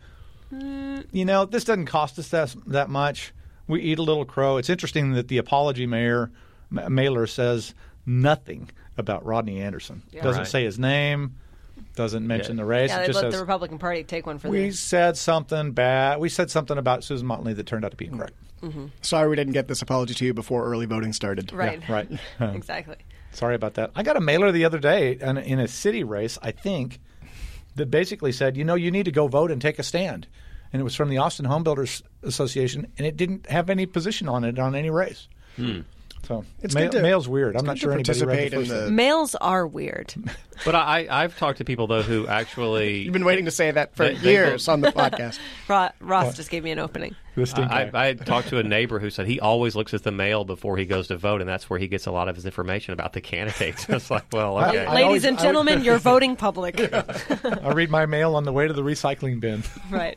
you 1.12 1.24
know, 1.24 1.44
this 1.46 1.64
doesn't 1.64 1.86
cost 1.86 2.18
us 2.18 2.28
that, 2.28 2.54
that 2.66 2.88
much. 2.88 3.32
We 3.66 3.80
eat 3.80 3.98
a 3.98 4.02
little 4.02 4.24
crow. 4.24 4.56
It's 4.58 4.70
interesting 4.70 5.12
that 5.14 5.28
the 5.28 5.38
apology 5.38 5.86
mayor 5.86 6.30
ma- 6.70 6.88
mailer 6.88 7.26
says 7.26 7.74
nothing 8.06 8.70
about 8.96 9.24
Rodney 9.24 9.60
Anderson. 9.60 10.02
Doesn't 10.12 10.42
Right. 10.42 10.46
say 10.46 10.64
his 10.64 10.78
name. 10.78 11.34
Doesn't 11.96 12.26
mention 12.26 12.56
Yeah. 12.56 12.62
the 12.62 12.66
race. 12.68 12.90
Yeah, 12.90 13.00
they 13.00 13.06
just 13.06 13.16
let 13.16 13.22
says 13.22 13.34
the 13.34 13.40
Republican 13.40 13.78
Party 13.78 14.04
take 14.04 14.26
one 14.26 14.38
for 14.38 14.48
the 14.48 14.50
we 14.52 14.66
this. 14.66 14.78
said 14.80 15.16
something 15.16 15.72
bad. 15.72 16.20
We 16.20 16.28
said 16.28 16.50
something 16.50 16.76
about 16.78 17.02
Susan 17.02 17.26
Motley 17.26 17.52
that 17.54 17.66
turned 17.66 17.84
out 17.84 17.90
to 17.92 17.96
be 17.96 18.06
incorrect. 18.06 18.34
Sorry 19.02 19.28
we 19.28 19.36
didn't 19.36 19.52
get 19.52 19.68
this 19.68 19.82
apology 19.82 20.14
to 20.14 20.24
you 20.24 20.34
before 20.34 20.64
early 20.64 20.86
voting 20.86 21.12
started. 21.12 21.52
Right. 21.52 21.86
right. 21.88 22.08
Um, 22.40 22.50
exactly. 22.56 22.96
Sorry 23.32 23.54
about 23.54 23.74
that. 23.74 23.90
I 23.94 24.02
got 24.02 24.16
a 24.16 24.20
mailer 24.20 24.52
the 24.52 24.64
other 24.64 24.78
day 24.78 25.18
in, 25.20 25.38
in 25.38 25.58
a 25.58 25.66
city 25.66 26.04
race, 26.04 26.38
I 26.40 26.52
think, 26.52 27.00
that 27.74 27.90
basically 27.90 28.32
said, 28.32 28.56
you 28.56 28.64
know, 28.64 28.76
you 28.76 28.90
need 28.90 29.04
to 29.06 29.12
go 29.12 29.26
vote 29.26 29.50
and 29.50 29.60
take 29.60 29.78
a 29.78 29.82
stand. 29.82 30.28
And 30.72 30.80
it 30.80 30.84
was 30.84 30.94
from 30.94 31.08
the 31.08 31.18
Austin 31.18 31.44
Home 31.44 31.62
Builders 31.62 32.02
Association, 32.22 32.86
and 32.96 33.06
it 33.06 33.16
didn't 33.16 33.48
have 33.48 33.70
any 33.70 33.86
position 33.86 34.28
on 34.28 34.44
it 34.44 34.58
on 34.58 34.74
any 34.74 34.90
race. 34.90 35.28
So 36.26 36.44
It's 36.62 36.74
mail, 36.74 36.84
good 36.90 36.96
to- 36.98 37.02
mail's 37.02 37.28
weird. 37.28 37.54
it's 37.54 37.62
I'm 37.62 37.66
not 37.66 37.78
sure 37.78 37.90
to 37.90 37.94
anybody 37.94 38.20
read 38.20 38.28
participate 38.28 38.50
the 38.52 38.60
in 38.62 38.68
the- 38.80 38.84
one. 38.86 38.94
Males 38.96 39.34
are 39.36 39.66
weird. 39.66 40.14
But 40.64 40.76
I, 40.76 41.04
I- 41.06 41.24
I've 41.24 41.36
talked 41.36 41.58
to 41.58 41.64
people 41.64 41.88
though 41.88 42.02
who 42.02 42.28
actually. 42.28 42.98
You've 43.02 43.12
been 43.12 43.24
waiting 43.24 43.46
to 43.46 43.50
say 43.50 43.72
that 43.72 43.96
for 43.96 44.04
They- 44.04 44.14
they 44.14 44.30
years 44.32 44.66
go- 44.66 44.72
on 44.74 44.80
the 44.82 44.92
podcast. 44.92 45.40
Ro- 45.68 45.88
Ross 46.00 46.36
just 46.36 46.48
gave 46.48 46.62
me 46.62 46.70
an 46.70 46.78
opening. 46.78 47.16
I. 47.36 47.90
I, 47.92 48.08
I 48.10 48.12
talked 48.14 48.48
to 48.50 48.58
a 48.58 48.62
neighbor 48.62 49.00
who 49.00 49.10
said 49.10 49.26
he 49.26 49.40
always 49.40 49.74
looks 49.74 49.92
at 49.94 50.04
the 50.04 50.12
mail 50.12 50.44
before 50.44 50.76
he 50.76 50.84
goes 50.84 51.08
to 51.08 51.16
vote, 51.16 51.40
and 51.40 51.50
that's 51.50 51.68
where 51.68 51.80
he 51.80 51.88
gets 51.88 52.06
a 52.06 52.12
lot 52.12 52.28
of 52.28 52.36
his 52.36 52.46
information 52.46 52.92
about 52.94 53.12
the 53.14 53.20
candidates. 53.20 53.88
it's 53.88 54.08
like, 54.12 54.26
well, 54.32 54.56
okay. 54.58 54.86
I 54.86 54.94
Ladies 54.94 55.04
always- 55.04 55.24
and 55.24 55.36
I 55.38 55.40
always- 55.40 55.42
gentlemen, 55.48 55.82
you're 55.84 55.98
voting 55.98 56.36
public. 56.36 56.78
I 56.94 57.72
read 57.72 57.90
my 57.90 58.06
mail 58.06 58.36
on 58.36 58.44
the 58.44 58.52
way 58.52 58.68
to 58.68 58.72
the 58.72 58.82
recycling 58.82 59.40
bin. 59.40 59.64
right. 59.90 60.16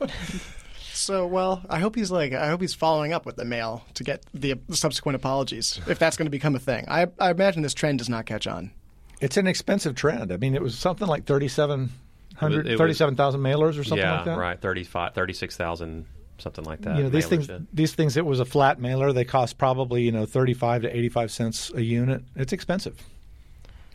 So, 0.98 1.26
well, 1.26 1.62
I 1.70 1.78
hope 1.78 1.94
he's 1.94 2.10
like, 2.10 2.32
I 2.32 2.48
hope 2.48 2.60
he's 2.60 2.74
following 2.74 3.12
up 3.12 3.24
with 3.24 3.36
the 3.36 3.44
mail 3.44 3.84
to 3.94 4.04
get 4.04 4.24
the 4.34 4.58
subsequent 4.70 5.16
apologies, 5.16 5.80
if 5.86 5.98
that's 5.98 6.16
going 6.16 6.26
to 6.26 6.30
become 6.30 6.56
a 6.56 6.58
thing. 6.58 6.86
I, 6.88 7.06
I 7.18 7.30
imagine 7.30 7.62
this 7.62 7.72
trend 7.72 7.98
does 7.98 8.08
not 8.08 8.26
catch 8.26 8.46
on. 8.46 8.72
It's 9.20 9.36
an 9.36 9.46
expensive 9.46 9.94
trend. 9.94 10.32
I 10.32 10.36
mean, 10.36 10.54
it 10.54 10.62
was 10.62 10.76
something 10.76 11.06
like 11.06 11.24
3,700, 11.24 12.76
37,000 12.76 13.40
mailers 13.40 13.78
or 13.78 13.84
something 13.84 13.98
yeah, 13.98 14.16
like 14.16 14.24
that. 14.24 14.38
right. 14.38 14.60
35, 14.60 15.14
36,000, 15.14 16.06
something 16.38 16.64
like 16.64 16.82
that. 16.82 16.96
you 16.96 17.02
know 17.04 17.10
these 17.10 17.26
things 17.26 17.48
did. 17.48 17.66
these 17.72 17.94
things 17.94 18.16
it 18.16 18.24
was 18.24 18.38
a 18.38 18.44
flat 18.44 18.80
mailer 18.80 19.12
they 19.12 19.24
cost 19.24 19.58
probably 19.58 20.02
you 20.02 20.12
know 20.12 20.24
35 20.24 20.82
to 20.82 20.96
85 20.96 21.30
cents 21.32 21.72
a 21.74 21.82
unit 21.82 22.22
it's 22.36 22.52
expensive 22.52 23.04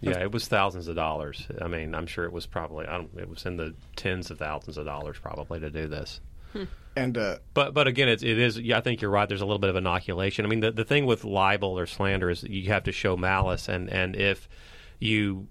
Yeah, 0.02 0.20
it 0.20 0.34
was 0.34 0.46
thousands 0.50 0.90
of 0.90 0.98
dollars. 0.98 1.48
I 1.62 1.70
mean, 1.70 1.96
I'm 1.96 2.08
sure 2.08 2.26
it 2.26 2.34
was 2.34 2.46
probably 2.46 2.86
I 2.86 2.98
don't, 2.98 3.10
it 3.18 3.30
was 3.30 3.46
in 3.46 3.56
the 3.56 3.74
tens 3.96 4.30
of 4.32 4.40
thousands 4.40 4.78
of 4.78 4.86
dollars 4.86 5.18
probably 5.20 5.62
to 5.62 5.70
do 5.70 5.88
this. 5.88 6.20
Hmm. 6.52 6.64
And 6.96 7.18
uh, 7.18 7.38
But 7.54 7.74
but 7.74 7.88
again, 7.88 8.08
it's, 8.10 8.24
it 8.24 8.38
is. 8.38 8.60
Yeah, 8.60 8.78
I 8.78 8.82
think 8.82 9.02
you're 9.02 9.12
right. 9.12 9.28
There's 9.28 9.42
a 9.42 9.46
little 9.46 9.60
bit 9.60 9.70
of 9.70 9.76
inoculation. 9.76 10.46
I 10.46 10.50
mean, 10.50 10.60
the 10.60 10.72
the 10.72 10.86
thing 10.86 11.06
with 11.06 11.24
libel 11.24 11.78
or 11.78 11.86
slander 11.86 12.30
is 12.30 12.44
you 12.44 12.70
have 12.70 12.84
to 12.84 12.92
show 12.92 13.18
malice, 13.18 13.68
and 13.68 13.90
and 13.90 14.16
if 14.16 14.48
you 15.00 15.48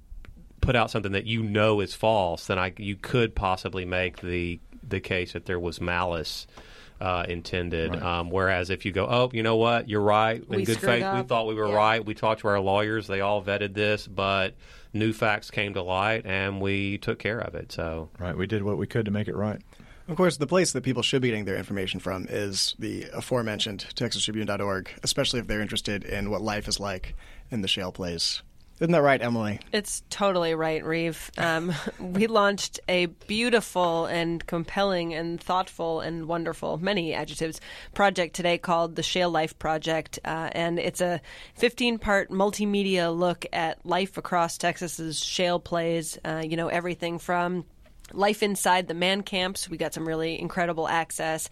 put 0.60 0.76
out 0.76 0.90
something 0.90 1.12
that 1.12 1.26
you 1.26 1.42
know 1.42 1.80
is 1.80 1.94
false, 1.94 2.46
then 2.46 2.58
I 2.58 2.72
you 2.76 2.96
could 2.96 3.34
possibly 3.34 3.84
make 3.84 4.20
the 4.20 4.60
the 4.88 5.00
case 5.00 5.32
that 5.32 5.46
there 5.46 5.60
was 5.60 5.80
malice. 5.80 6.46
Uh, 7.00 7.24
intended. 7.28 8.00
Um, 8.00 8.30
whereas 8.30 8.70
if 8.70 8.84
you 8.84 8.92
go, 8.92 9.08
oh, 9.10 9.28
you 9.32 9.42
know 9.42 9.56
what, 9.56 9.88
you're 9.88 10.00
right. 10.00 10.40
In 10.40 10.48
We 10.48 10.64
good 10.64 10.76
screwed 10.76 11.00
faith, 11.02 11.14
we 11.16 11.22
thought 11.24 11.48
we 11.48 11.54
were 11.56 11.66
Yeah. 11.66 11.74
right. 11.74 12.04
We 12.06 12.14
talked 12.14 12.42
to 12.42 12.48
our 12.48 12.60
lawyers. 12.60 13.08
They 13.08 13.20
all 13.20 13.42
vetted 13.42 13.74
this, 13.74 14.06
but 14.06 14.54
new 14.92 15.12
facts 15.12 15.50
came 15.50 15.74
to 15.74 15.82
light, 15.82 16.24
and 16.26 16.60
we 16.60 16.98
took 16.98 17.18
care 17.18 17.40
of 17.40 17.56
it. 17.56 17.72
So 17.72 18.08
right 18.20 18.36
we 18.36 18.46
did 18.46 18.62
what 18.62 18.78
we 18.78 18.86
could 18.86 19.06
to 19.06 19.10
make 19.10 19.26
it 19.26 19.34
right 19.34 19.60
of 20.12 20.16
course, 20.18 20.36
the 20.36 20.46
place 20.46 20.72
that 20.72 20.82
people 20.82 21.02
should 21.02 21.22
be 21.22 21.28
getting 21.28 21.46
their 21.46 21.56
information 21.56 21.98
from 21.98 22.26
is 22.28 22.76
the 22.78 23.06
aforementioned 23.14 23.86
TexasTribune.org, 23.94 24.90
especially 25.02 25.40
if 25.40 25.46
they're 25.46 25.62
interested 25.62 26.04
in 26.04 26.30
what 26.30 26.42
life 26.42 26.68
is 26.68 26.78
like 26.78 27.14
in 27.50 27.62
the 27.62 27.68
shale 27.68 27.92
plays. 27.92 28.42
Isn't 28.78 28.92
that 28.92 29.02
right, 29.02 29.22
Emily? 29.22 29.60
It's 29.72 30.02
totally 30.10 30.54
right, 30.54 30.84
Reeve. 30.84 31.30
Um, 31.38 31.72
we 31.98 32.26
launched 32.26 32.80
a 32.88 33.06
beautiful 33.06 34.04
and 34.04 34.44
compelling 34.46 35.14
and 35.14 35.40
thoughtful 35.40 36.00
and 36.00 36.26
wonderful, 36.26 36.76
many 36.76 37.14
adjectives, 37.14 37.60
project 37.94 38.34
today 38.34 38.58
called 38.58 38.96
the 38.96 39.02
Shale 39.02 39.30
Life 39.30 39.58
Project. 39.58 40.18
Uh, 40.26 40.50
and 40.52 40.78
it's 40.78 41.00
a 41.00 41.22
15 41.54 41.98
part 41.98 42.28
multimedia 42.28 43.16
look 43.16 43.46
at 43.50 43.84
life 43.86 44.18
across 44.18 44.58
Texas's 44.58 45.24
shale 45.24 45.58
plays. 45.58 46.18
Uh, 46.22 46.42
you 46.44 46.56
know, 46.58 46.68
everything 46.68 47.18
from 47.18 47.64
life 48.14 48.42
inside 48.42 48.88
the 48.88 48.94
man 48.94 49.22
camps. 49.22 49.68
We 49.68 49.76
got 49.76 49.94
some 49.94 50.06
really 50.06 50.40
incredible 50.40 50.88
access 50.88 51.48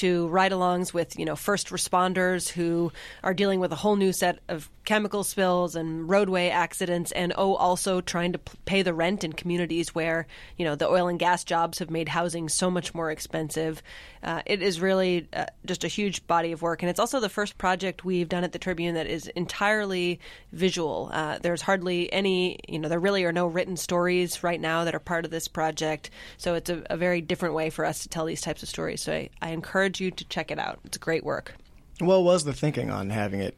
to 0.00 0.28
ride-alongs 0.28 0.94
with 0.94 1.18
you 1.18 1.24
know 1.26 1.36
first 1.36 1.68
responders 1.68 2.48
who 2.48 2.90
are 3.22 3.34
dealing 3.34 3.60
with 3.60 3.72
a 3.72 3.76
whole 3.76 3.96
new 3.96 4.12
set 4.12 4.38
of 4.48 4.70
chemical 4.84 5.22
spills 5.22 5.76
and 5.76 6.08
roadway 6.08 6.48
accidents, 6.48 7.12
and 7.12 7.32
oh, 7.36 7.54
also 7.54 8.00
trying 8.00 8.32
to 8.32 8.38
pay 8.64 8.82
the 8.82 8.94
rent 8.94 9.24
in 9.24 9.32
communities 9.32 9.94
where 9.94 10.26
you 10.56 10.64
know 10.64 10.74
the 10.74 10.88
oil 10.88 11.08
and 11.08 11.18
gas 11.18 11.44
jobs 11.44 11.78
have 11.78 11.90
made 11.90 12.08
housing 12.08 12.48
so 12.48 12.70
much 12.70 12.94
more 12.94 13.10
expensive. 13.10 13.82
Uh, 14.22 14.42
it 14.46 14.62
is 14.62 14.80
really 14.80 15.28
uh, 15.32 15.46
just 15.66 15.84
a 15.84 15.88
huge 15.88 16.26
body 16.26 16.52
of 16.52 16.62
work, 16.62 16.82
and 16.82 16.88
it's 16.88 17.00
also 17.00 17.20
the 17.20 17.28
first 17.28 17.58
project 17.58 18.04
we've 18.04 18.28
done 18.28 18.44
at 18.44 18.52
the 18.52 18.58
Tribune 18.58 18.94
that 18.94 19.06
is 19.06 19.26
entirely 19.28 20.20
visual. 20.52 21.10
Uh, 21.12 21.38
there's 21.40 21.62
hardly 21.62 22.12
any, 22.12 22.58
you 22.68 22.78
know, 22.78 22.88
there 22.88 23.00
really 23.00 23.24
are 23.24 23.32
no 23.32 23.46
written 23.46 23.76
stories 23.76 24.42
right 24.42 24.60
now 24.60 24.84
that 24.84 24.94
are 24.94 25.00
part 25.00 25.24
of 25.24 25.30
this 25.30 25.48
project. 25.48 26.10
So 26.36 26.54
it's 26.54 26.70
a, 26.70 26.82
a 26.90 26.96
very 26.96 27.20
different 27.20 27.54
way 27.54 27.70
for 27.70 27.84
us 27.84 28.00
to 28.00 28.08
tell 28.08 28.24
these 28.24 28.40
types 28.40 28.62
of 28.62 28.68
stories. 28.68 29.02
So 29.02 29.12
I, 29.12 29.30
I 29.42 29.50
encourage 29.50 29.89
you 29.98 30.10
to 30.10 30.24
check 30.26 30.50
it 30.50 30.58
out. 30.58 30.78
It's 30.84 30.98
great 30.98 31.24
work. 31.24 31.54
What 31.98 32.22
was 32.22 32.44
the 32.44 32.52
thinking 32.52 32.90
on 32.90 33.10
having 33.10 33.40
it 33.40 33.56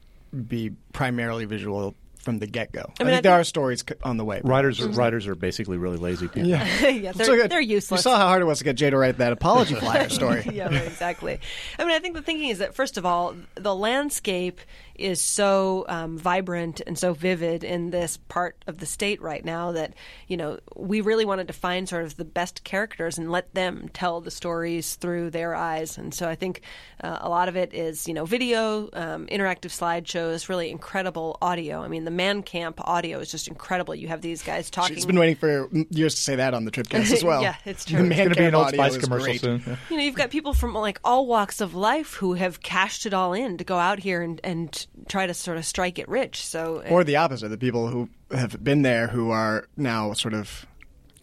be 0.48 0.70
primarily 0.92 1.44
visual 1.44 1.94
from 2.18 2.38
the 2.38 2.46
get 2.46 2.70
go? 2.72 2.80
I, 2.80 2.82
mean, 2.84 2.94
think 2.96 3.00
I 3.08 3.10
there 3.10 3.20
think- 3.20 3.26
are 3.40 3.44
stories 3.44 3.84
on 4.04 4.16
the 4.16 4.24
way. 4.24 4.40
writers 4.44 4.80
are 4.80 4.86
mm-hmm. 4.88 4.98
writers 4.98 5.26
are 5.26 5.34
basically 5.34 5.76
really 5.76 5.96
lazy 5.98 6.28
people 6.28 6.48
Yeah. 6.48 6.64
yeah, 6.88 7.12
they're, 7.12 7.26
So 7.26 7.36
good. 7.36 7.50
they're 7.50 7.60
You 7.60 7.80
saw 7.80 7.98
how 8.16 8.28
hard 8.28 8.40
it 8.42 8.44
was 8.46 8.58
to 8.58 8.64
get 8.64 8.76
Jay 8.76 8.90
to 8.90 8.96
write 8.96 9.18
that 9.18 9.32
apology 9.32 9.74
flyer 9.74 10.08
story. 10.08 10.44
yeah, 10.52 10.66
right, 10.66 10.86
exactly. 10.86 11.40
I 11.78 11.84
mean, 11.84 11.94
I 11.94 11.98
think 11.98 12.14
the 12.14 12.22
thinking 12.22 12.48
is 12.48 12.58
that 12.58 12.74
first 12.74 12.96
of 12.96 13.04
all, 13.04 13.34
the 13.56 13.74
landscape 13.74 14.60
is 15.02 15.20
so 15.20 15.84
um, 15.88 16.18
vibrant 16.18 16.80
and 16.86 16.98
so 16.98 17.12
vivid 17.12 17.64
in 17.64 17.90
this 17.90 18.16
part 18.28 18.56
of 18.66 18.78
the 18.78 18.86
state 18.86 19.20
right 19.20 19.44
now 19.44 19.72
that 19.72 19.94
you 20.28 20.36
know 20.36 20.58
we 20.76 21.00
really 21.00 21.24
wanted 21.24 21.46
to 21.48 21.52
find 21.52 21.88
sort 21.88 22.04
of 22.04 22.16
the 22.16 22.24
best 22.24 22.64
characters 22.64 23.18
and 23.18 23.30
let 23.30 23.52
them 23.54 23.90
tell 23.92 24.20
the 24.20 24.30
stories 24.30 24.94
through 24.96 25.30
their 25.30 25.54
eyes. 25.54 25.98
And 25.98 26.14
so 26.14 26.28
I 26.28 26.34
think 26.34 26.62
uh, 27.02 27.18
a 27.20 27.28
lot 27.28 27.48
of 27.48 27.56
it 27.56 27.74
is 27.74 28.06
you 28.08 28.14
know 28.14 28.24
video, 28.24 28.88
um, 28.92 29.26
interactive 29.26 29.70
slideshows, 29.70 30.48
really 30.48 30.70
incredible 30.70 31.38
audio. 31.42 31.82
I 31.82 31.88
mean, 31.88 32.04
the 32.04 32.10
Man 32.10 32.42
Camp 32.42 32.80
audio 32.86 33.18
is 33.18 33.30
just 33.30 33.48
incredible. 33.48 33.94
You 33.94 34.08
have 34.08 34.22
these 34.22 34.42
guys 34.42 34.70
talking. 34.70 34.94
She's 34.94 35.06
been 35.06 35.18
waiting 35.18 35.36
for 35.36 35.68
years 35.90 36.14
to 36.14 36.20
say 36.20 36.36
that 36.36 36.54
on 36.54 36.64
the 36.64 36.70
Tribcast 36.70 37.12
as 37.12 37.24
well. 37.32 37.42
Yeah, 37.42 37.56
it's 37.64 37.84
true. 37.84 37.98
The 37.98 38.04
Man 38.04 38.12
It's 38.12 38.18
going 38.18 38.30
to 38.30 38.36
be 38.36 38.44
an 38.44 38.52
Camp 38.52 38.56
Old 38.56 38.66
audio 38.68 38.88
Spice 38.88 39.04
commercial 39.04 39.34
soon. 39.34 39.62
Yeah. 39.66 39.76
you 39.90 39.96
know, 39.96 40.02
you've 40.02 40.14
got 40.14 40.30
people 40.30 40.54
from 40.54 40.74
like 40.74 41.00
all 41.04 41.26
walks 41.26 41.60
of 41.60 41.74
life 41.74 42.14
who 42.14 42.34
have 42.34 42.62
cashed 42.62 43.06
it 43.06 43.14
all 43.14 43.32
in 43.32 43.58
to 43.58 43.64
go 43.64 43.78
out 43.78 43.98
here 44.00 44.22
and, 44.22 44.40
and 44.44 44.86
try 45.08 45.26
to 45.26 45.34
sort 45.34 45.56
of 45.56 45.64
strike 45.64 45.98
it 45.98 46.08
rich. 46.08 46.44
So 46.44 46.82
Or 46.88 47.04
the 47.04 47.16
opposite, 47.16 47.48
the 47.48 47.58
people 47.58 47.88
who 47.88 48.08
have 48.30 48.62
been 48.62 48.82
there 48.82 49.08
who 49.08 49.30
are 49.30 49.66
now 49.76 50.12
sort 50.12 50.34
of 50.34 50.66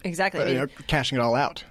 exactly, 0.04 0.42
uh, 0.42 0.46
you 0.46 0.58
know, 0.58 0.66
cashing 0.86 1.18
it 1.18 1.20
all 1.20 1.34
out. 1.34 1.64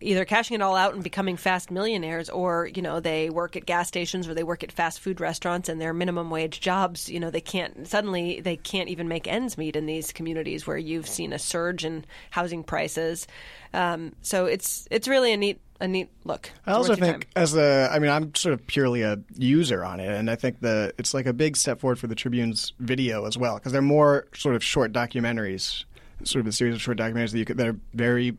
either 0.00 0.24
cashing 0.24 0.54
it 0.54 0.62
all 0.62 0.76
out 0.76 0.94
and 0.94 1.02
becoming 1.02 1.36
fast 1.36 1.70
millionaires, 1.70 2.28
or 2.30 2.70
you 2.74 2.82
know 2.82 3.00
they 3.00 3.30
work 3.30 3.56
at 3.56 3.66
gas 3.66 3.88
stations 3.88 4.28
or 4.28 4.34
they 4.34 4.42
work 4.42 4.62
at 4.62 4.72
fast 4.72 5.00
food 5.00 5.20
restaurants 5.20 5.68
and 5.68 5.80
their 5.80 5.92
minimum 5.92 6.30
wage 6.30 6.60
jobs. 6.60 7.08
You 7.08 7.20
know 7.20 7.30
they 7.30 7.40
can't 7.40 7.86
suddenly 7.86 8.40
they 8.40 8.56
can't 8.56 8.88
even 8.88 9.08
make 9.08 9.26
ends 9.26 9.58
meet 9.58 9.76
in 9.76 9.86
these 9.86 10.12
communities 10.12 10.66
where 10.66 10.78
you've 10.78 11.08
seen 11.08 11.32
a 11.32 11.38
surge 11.38 11.84
in 11.84 12.04
housing 12.30 12.64
prices. 12.64 13.26
Um, 13.72 14.14
so 14.22 14.46
it's 14.46 14.86
it's 14.90 15.08
really 15.08 15.32
a 15.32 15.36
neat 15.36 15.60
a 15.80 15.88
neat 15.88 16.08
look. 16.24 16.50
I 16.66 16.72
also 16.72 16.94
think, 16.94 17.24
time. 17.24 17.42
as 17.42 17.54
a, 17.56 17.90
I 17.92 17.98
mean, 17.98 18.10
I'm 18.10 18.34
sort 18.34 18.52
of 18.54 18.66
purely 18.66 19.02
a 19.02 19.18
user 19.36 19.84
on 19.84 20.00
it, 20.00 20.08
and 20.08 20.30
I 20.30 20.36
think 20.36 20.60
the 20.60 20.92
it's 20.98 21.14
like 21.14 21.26
a 21.26 21.32
big 21.32 21.56
step 21.56 21.80
forward 21.80 21.98
for 21.98 22.06
the 22.06 22.14
Tribune's 22.14 22.72
video 22.78 23.26
as 23.26 23.36
well, 23.36 23.56
because 23.56 23.72
they're 23.72 23.82
more 23.82 24.26
sort 24.34 24.54
of 24.54 24.64
short 24.64 24.92
documentaries, 24.92 25.84
sort 26.22 26.40
of 26.40 26.46
a 26.46 26.52
series 26.52 26.74
of 26.74 26.82
short 26.82 26.98
documentaries 26.98 27.32
that 27.32 27.38
you 27.38 27.44
could, 27.44 27.56
that 27.58 27.66
are 27.66 27.76
very 27.92 28.36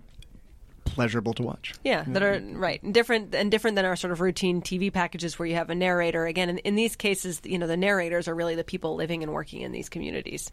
pleasurable 0.86 1.34
to 1.34 1.44
watch. 1.44 1.74
Yeah, 1.84 2.06
that 2.08 2.24
are 2.24 2.40
right 2.54 2.82
and 2.82 2.94
different 2.94 3.36
and 3.36 3.52
different 3.52 3.76
than 3.76 3.86
our 3.86 3.96
sort 3.96 4.12
of 4.14 4.22
routine 4.22 4.62
TV 4.62 4.94
packages 4.94 5.38
where 5.38 5.48
you 5.48 5.56
have 5.56 5.70
a 5.70 5.76
narrator. 5.76 6.26
Again, 6.26 6.50
in, 6.50 6.58
in 6.60 6.76
these 6.76 6.96
cases, 6.96 7.42
you 7.44 7.58
know, 7.58 7.68
the 7.68 7.78
narrators 7.78 8.28
are 8.28 8.36
really 8.36 8.56
the 8.56 8.64
people 8.64 8.96
living 8.96 9.24
and 9.24 9.34
working 9.34 9.62
in 9.62 9.72
these 9.72 9.90
communities. 9.90 10.52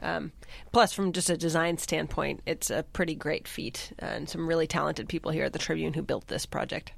Um, 0.00 0.32
plus, 0.72 0.92
from 0.92 1.12
just 1.12 1.30
a 1.30 1.36
design 1.36 1.78
standpoint, 1.78 2.40
it's 2.46 2.70
a 2.70 2.82
pretty 2.82 3.14
great 3.14 3.46
feat, 3.46 3.92
and 3.98 4.28
some 4.28 4.48
really 4.48 4.66
talented 4.66 5.08
people 5.08 5.30
here 5.30 5.44
at 5.44 5.52
the 5.52 5.60
Tribune 5.60 5.92
who 5.92 6.02
built 6.02 6.26
this 6.26 6.44
project. 6.44 6.92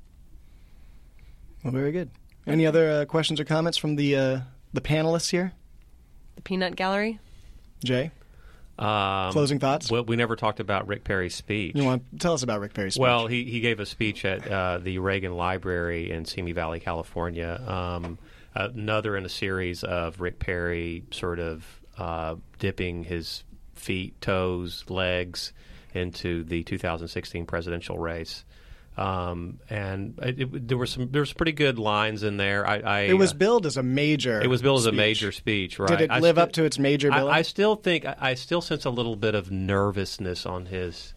Well, 1.63 1.73
very 1.73 1.93
good. 1.93 2.11
Any 2.47 2.67
other 2.67 2.91
uh, 2.91 3.05
questions 3.05 3.41
or 3.41 3.45
comments 3.45 3.77
from 3.77 3.97
the 3.97 4.17
uh, 4.17 4.41
the 4.73 4.81
panelists 4.81 5.31
here? 5.31 5.53
The 6.37 6.43
Peanut 6.43 6.77
Gallery. 6.77 7.19
Jay, 7.83 8.11
Um, 8.79 9.33
Closing 9.33 9.59
thoughts? 9.59 9.91
Well, 9.91 10.05
we 10.05 10.17
never 10.17 10.37
talked 10.37 10.61
about 10.61 10.89
Rick 10.89 11.05
Perry's 11.05 11.35
speech. 11.35 11.77
you 11.77 11.85
want 11.85 12.11
to 12.11 12.19
tell 12.19 12.35
us 12.35 12.43
about 12.43 12.61
Rick 12.61 12.75
Perry's 12.75 12.95
speech? 12.95 13.03
Well, 13.03 13.27
he, 13.27 13.45
he 13.45 13.61
gave 13.61 13.81
a 13.81 13.87
speech 13.87 14.25
at 14.25 14.47
uh, 14.51 14.79
the 14.79 14.99
Reagan 14.99 15.37
Library 15.37 16.11
in 16.11 16.25
Simi 16.25 16.53
Valley, 16.53 16.81
California. 16.81 17.61
Um, 17.67 18.19
another 18.55 19.17
in 19.17 19.25
a 19.25 19.29
series 19.29 19.85
of 19.85 20.21
Rick 20.21 20.39
Perry 20.39 21.05
sort 21.11 21.39
of 21.39 21.65
uh, 21.99 22.37
dipping 22.59 23.05
his 23.05 23.45
feet, 23.75 24.21
toes, 24.21 24.85
legs 24.89 25.53
into 25.93 26.43
the 26.45 26.63
2016 26.65 27.47
presidential 27.47 27.99
race. 27.99 28.45
Um, 28.97 29.59
and 29.69 30.19
it, 30.23 30.41
it, 30.41 30.69
there 30.69 30.79
were 30.79 30.87
some 30.87 31.11
there 31.11 31.21
was 31.21 31.33
pretty 31.33 31.53
good 31.53 31.79
lines 31.81 32.23
in 32.23 32.37
there. 32.37 32.67
I, 32.67 32.79
I 32.79 33.01
it 33.01 33.19
was 33.19 33.33
uh, 33.33 33.37
billed 33.37 33.67
as 33.67 33.77
a 33.77 33.83
major. 33.83 34.41
it 34.41 34.47
was 34.47 34.63
billed 34.63 34.79
as 34.79 34.87
a 34.87 34.91
speech. 34.91 34.97
major 34.97 35.33
speech, 35.33 35.79
right? 35.81 35.89
Did 35.89 36.01
it 36.03 36.11
I 36.13 36.21
live 36.21 36.37
sti- 36.37 36.43
up 36.43 36.53
to 36.53 36.65
its 36.65 36.79
major 36.79 37.11
I, 37.11 37.19
billing? 37.19 37.35
I 37.35 37.43
still 37.43 37.75
think 37.75 38.07
I, 38.07 38.35
still 38.35 38.61
sense 38.61 38.85
a 38.85 38.91
little 38.91 39.17
bit 39.17 39.35
of 39.35 39.51
nervousness 39.51 40.47
on 40.47 40.67
his 40.67 41.13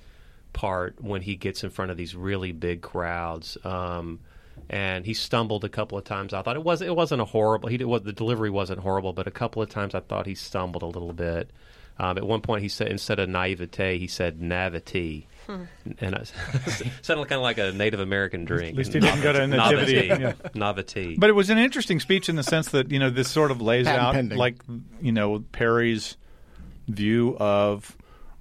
part 0.54 1.04
when 1.04 1.22
he 1.22 1.36
gets 1.36 1.64
in 1.64 1.70
front 1.70 1.92
of 1.92 1.98
these 1.98 2.16
really 2.16 2.52
big 2.52 2.82
crowds. 2.82 3.58
Um, 3.64 4.22
and 4.70 5.06
he 5.06 5.14
stumbled 5.14 5.64
a 5.64 5.70
couple 5.70 6.00
of 6.00 6.04
times. 6.04 6.34
I 6.34 6.42
thought 6.42 6.56
it 6.56 6.64
was 6.64 6.82
it 6.82 6.96
wasn't 6.96 7.22
a 7.22 7.26
horrible. 7.26 7.70
He 7.70 7.78
did, 7.78 7.86
what 7.86 8.04
the 8.04 8.12
delivery 8.12 8.50
wasn't 8.50 8.80
horrible, 8.80 9.14
but 9.14 9.28
a 9.28 9.32
couple 9.32 9.62
of 9.62 9.70
times 9.70 9.94
I 9.94 10.00
thought 10.00 10.26
he 10.26 10.36
stumbled 10.36 10.82
a 10.82 10.88
little 10.88 11.14
bit. 11.14 11.52
Um, 12.00 12.18
at 12.18 12.26
one 12.26 12.42
point, 12.42 12.64
he 12.64 12.70
said 12.70 12.88
instead 12.88 13.20
of 13.20 13.30
naivete, 13.30 13.98
he 13.98 14.08
said 14.08 14.40
navity, 14.40 15.26
and 16.00 16.16
I, 16.16 16.24
sounded 17.02 17.28
kind 17.28 17.34
of 17.34 17.42
like 17.42 17.58
a 17.58 17.72
Native 17.72 18.00
American 18.00 18.46
drink. 18.46 18.72
At 18.72 18.78
least 18.78 18.94
he 18.94 19.00
didn't 19.00 19.22
go 19.22 19.34
to 19.34 19.48
nativity. 19.48 20.10
Navity. 20.10 20.20
Yeah. 20.20 20.34
Navity. 20.56 21.20
But 21.20 21.30
it 21.30 21.34
was 21.34 21.50
an 21.50 21.58
interesting 21.58 22.00
speech 22.00 22.30
in 22.30 22.36
the 22.36 22.44
sense 22.44 22.70
that 22.70 22.92
you 22.92 23.00
know 23.00 23.10
this 23.10 23.30
sort 23.30 23.52
of 23.52 23.62
lays 23.62 23.86
Patent 23.86 24.04
out 24.04 24.14
pending. 24.14 24.38
like 24.38 24.62
you 25.02 25.12
know 25.12 25.40
Perry's 25.52 26.18
view 26.88 27.38
of 27.40 27.96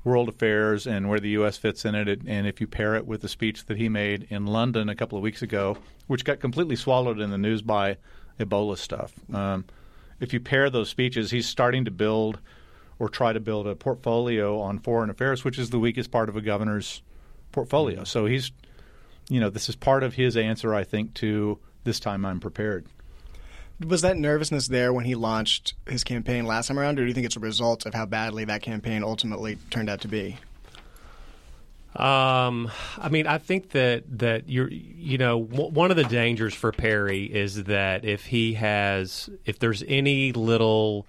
world 0.04 0.28
affairs 0.28 0.86
and 0.86 1.08
where 1.08 1.18
the 1.18 1.30
U.S. 1.30 1.56
fits 1.56 1.84
in 1.84 1.94
it. 1.96 2.20
And 2.26 2.46
if 2.46 2.60
you 2.60 2.66
pair 2.66 2.94
it 2.94 3.06
with 3.06 3.22
the 3.22 3.28
speech 3.28 3.66
that 3.66 3.76
he 3.76 3.88
made 3.88 4.28
in 4.30 4.46
London 4.46 4.88
a 4.88 4.94
couple 4.94 5.18
of 5.18 5.22
weeks 5.22 5.42
ago, 5.42 5.76
which 6.06 6.24
got 6.24 6.38
completely 6.38 6.76
swallowed 6.76 7.18
in 7.20 7.30
the 7.30 7.38
news 7.38 7.60
by 7.60 7.96
Ebola 8.38 8.78
stuff, 8.78 9.12
um, 9.34 9.64
if 10.20 10.32
you 10.32 10.40
pair 10.40 10.70
those 10.70 10.88
speeches, 10.88 11.32
he's 11.32 11.48
starting 11.48 11.84
to 11.84 11.90
build 11.90 12.38
or 12.98 13.08
try 13.08 13.32
to 13.32 13.40
build 13.40 13.66
a 13.66 13.74
portfolio 13.74 14.58
on 14.60 14.78
foreign 14.78 15.10
affairs, 15.10 15.44
which 15.44 15.58
is 15.58 15.70
the 15.70 15.78
weakest 15.78 16.10
part 16.10 16.28
of 16.28 16.36
a 16.36 16.40
governor's 16.40 17.02
portfolio. 17.52 18.04
So 18.04 18.26
he's, 18.26 18.52
you 19.28 19.40
know, 19.40 19.50
this 19.50 19.68
is 19.68 19.76
part 19.76 20.02
of 20.02 20.14
his 20.14 20.36
answer, 20.36 20.74
I 20.74 20.84
think, 20.84 21.14
to 21.14 21.58
this 21.84 22.00
time 22.00 22.24
I'm 22.24 22.40
prepared. 22.40 22.86
Was 23.86 24.00
that 24.00 24.16
nervousness 24.16 24.68
there 24.68 24.92
when 24.92 25.04
he 25.04 25.14
launched 25.14 25.74
his 25.86 26.02
campaign 26.02 26.46
last 26.46 26.68
time 26.68 26.78
around, 26.78 26.98
or 26.98 27.02
do 27.02 27.08
you 27.08 27.14
think 27.14 27.26
it's 27.26 27.36
a 27.36 27.40
result 27.40 27.84
of 27.84 27.92
how 27.92 28.06
badly 28.06 28.44
that 28.46 28.62
campaign 28.62 29.04
ultimately 29.04 29.58
turned 29.70 29.90
out 29.90 30.00
to 30.00 30.08
be? 30.08 30.38
Um, 31.94 32.70
I 32.98 33.08
mean, 33.10 33.26
I 33.26 33.38
think 33.38 33.70
that 33.70 34.04
that 34.18 34.48
you're, 34.50 34.68
you 34.70 35.16
know, 35.16 35.44
w- 35.44 35.70
one 35.70 35.90
of 35.90 35.96
the 35.96 36.04
dangers 36.04 36.52
for 36.52 36.70
Perry 36.70 37.24
is 37.24 37.64
that 37.64 38.04
if 38.04 38.26
he 38.26 38.54
has, 38.54 39.30
if 39.46 39.58
there's 39.58 39.82
any 39.86 40.32
little, 40.32 41.06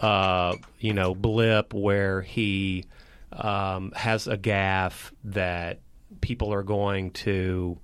uh, 0.00 0.56
you 0.78 0.94
know, 0.94 1.14
blip 1.14 1.74
where 1.74 2.22
he 2.22 2.84
um, 3.32 3.92
has 3.92 4.26
a 4.26 4.36
gaffe 4.36 5.10
that 5.24 5.80
people 6.20 6.52
are 6.52 6.62
going 6.62 7.10
to 7.12 7.78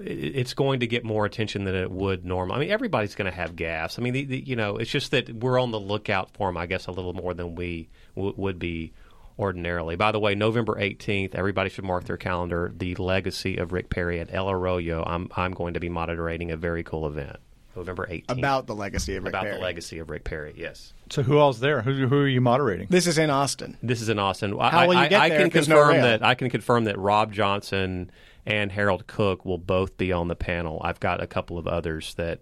it's 0.00 0.54
going 0.54 0.80
to 0.80 0.86
get 0.86 1.04
more 1.04 1.24
attention 1.24 1.64
than 1.64 1.74
it 1.74 1.90
would 1.90 2.24
normal. 2.24 2.54
I 2.54 2.60
mean, 2.60 2.70
everybody's 2.70 3.14
going 3.14 3.30
to 3.30 3.36
have 3.36 3.56
gaffes. 3.56 3.98
I 3.98 4.02
mean, 4.02 4.12
the, 4.12 4.24
the, 4.24 4.38
you 4.38 4.54
know, 4.54 4.76
it's 4.76 4.90
just 4.90 5.10
that 5.10 5.28
we're 5.28 5.60
on 5.60 5.72
the 5.72 5.80
lookout 5.80 6.30
for 6.34 6.48
them. 6.48 6.56
I 6.56 6.66
guess 6.66 6.86
a 6.86 6.92
little 6.92 7.14
more 7.14 7.34
than 7.34 7.54
we 7.56 7.88
w- 8.14 8.34
would 8.36 8.58
be 8.58 8.92
ordinarily. 9.38 9.96
By 9.96 10.12
the 10.12 10.20
way, 10.20 10.34
November 10.34 10.74
18th, 10.74 11.34
everybody 11.34 11.70
should 11.70 11.84
mark 11.84 12.04
their 12.04 12.16
calendar. 12.16 12.72
The 12.76 12.94
legacy 12.96 13.56
of 13.56 13.72
Rick 13.72 13.90
Perry 13.90 14.20
at 14.20 14.32
El 14.32 14.50
Arroyo. 14.50 15.02
I'm 15.04 15.28
I'm 15.36 15.52
going 15.52 15.74
to 15.74 15.80
be 15.80 15.88
moderating 15.88 16.50
a 16.50 16.56
very 16.56 16.82
cool 16.82 17.06
event. 17.06 17.38
November 17.78 18.06
18th. 18.10 18.38
About 18.38 18.66
the 18.66 18.74
legacy 18.74 19.16
of 19.16 19.24
Rick 19.24 19.32
about 19.32 19.44
Perry. 19.44 19.54
the 19.56 19.60
legacy 19.62 19.98
of 19.98 20.10
Rick 20.10 20.24
Perry. 20.24 20.54
Yes. 20.56 20.92
So 21.10 21.22
who 21.22 21.38
else 21.38 21.58
there? 21.58 21.82
Who, 21.82 22.06
who 22.06 22.16
are 22.20 22.28
you 22.28 22.40
moderating? 22.40 22.88
This 22.90 23.06
is 23.06 23.18
in 23.18 23.30
Austin. 23.30 23.76
This 23.82 24.00
is 24.02 24.08
in 24.08 24.18
Austin. 24.18 24.58
I, 24.60 24.70
How 24.70 24.86
will 24.86 24.94
you 24.94 25.00
I, 25.00 25.08
get 25.08 25.20
I 25.20 25.28
there 25.30 25.38
can 25.38 25.46
if 25.48 25.52
there's 25.54 25.68
no 25.68 25.76
confirm 25.76 25.92
rail? 25.94 26.02
that 26.02 26.22
I 26.22 26.34
can 26.34 26.50
confirm 26.50 26.84
that 26.84 26.98
Rob 26.98 27.32
Johnson 27.32 28.10
and 28.46 28.70
Harold 28.72 29.06
Cook 29.06 29.44
will 29.44 29.58
both 29.58 29.96
be 29.96 30.12
on 30.12 30.28
the 30.28 30.36
panel. 30.36 30.80
I've 30.84 31.00
got 31.00 31.22
a 31.22 31.26
couple 31.26 31.58
of 31.58 31.66
others 31.66 32.14
that 32.14 32.40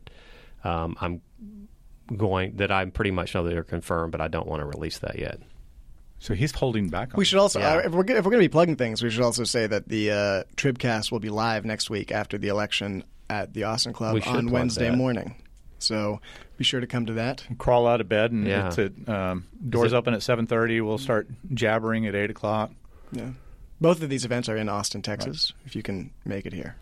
um, 0.65 0.97
I'm 1.01 1.21
going 2.17 2.57
that 2.57 2.71
I 2.71 2.85
pretty 2.87 3.11
much 3.11 3.35
know 3.35 3.43
that 3.45 3.57
are 3.57 3.65
confirmed, 3.65 4.13
but 4.13 4.21
I 4.21 4.29
don't 4.29 4.47
want 4.47 4.61
to 4.61 4.67
release 4.67 4.99
that 4.99 5.19
yet. 5.19 5.41
So 6.19 6.33
he's 6.35 6.53
holding 6.53 6.89
back 6.89 7.13
on 7.13 7.19
We 7.19 7.25
should 7.27 7.39
also, 7.39 7.61
Yeah. 7.61 7.75
uh, 7.75 7.79
if 7.81 7.93
we're, 7.93 8.03
go- 8.03 8.15
if 8.17 8.25
we're 8.25 8.31
going 8.31 8.43
to 8.43 8.49
be 8.49 8.53
plugging 8.53 8.77
things, 8.77 9.03
we 9.03 9.11
should 9.11 9.23
also 9.23 9.45
say 9.45 9.67
that 9.67 9.89
the 9.89 10.11
uh, 10.11 10.43
Tribcast 10.57 11.13
will 11.13 11.19
be 11.19 11.29
live 11.29 11.67
next 11.67 11.91
week 11.91 12.11
after 12.11 12.39
the 12.39 12.49
election 12.49 13.05
at 13.29 13.53
the 13.55 13.65
Austin 13.65 13.93
Club 13.93 14.15
We 14.15 14.23
on 14.23 14.51
Wednesday 14.51 14.91
that. 14.91 14.97
morning. 14.97 15.35
So 15.79 16.21
be 16.57 16.65
sure 16.65 16.81
to 16.81 16.87
come 16.87 17.07
to 17.07 17.13
that. 17.15 17.45
crawl 17.59 17.87
out 17.87 18.01
of 18.01 18.09
bed 18.09 18.33
and 18.33 18.47
Yeah. 18.47 18.69
it's 18.69 18.79
at, 18.79 19.09
um, 19.09 19.47
doors 19.69 19.93
it- 19.93 19.97
open 19.97 20.15
at 20.15 20.23
7.30 20.23 20.81
we'll 20.81 20.97
start 20.99 21.29
jabbering 21.53 22.07
at 22.07 22.15
8 22.15 22.31
o'clock 22.31 22.73
Yeah. 23.13 23.31
Both 23.81 24.03
of 24.03 24.09
these 24.09 24.25
events 24.25 24.49
are 24.49 24.57
in 24.57 24.71
Austin, 24.71 25.03
Texas, 25.03 25.53
if 25.67 25.77
you 25.77 25.83
can 25.83 26.11
make 26.25 26.47
it 26.47 26.55
here. 26.55 26.77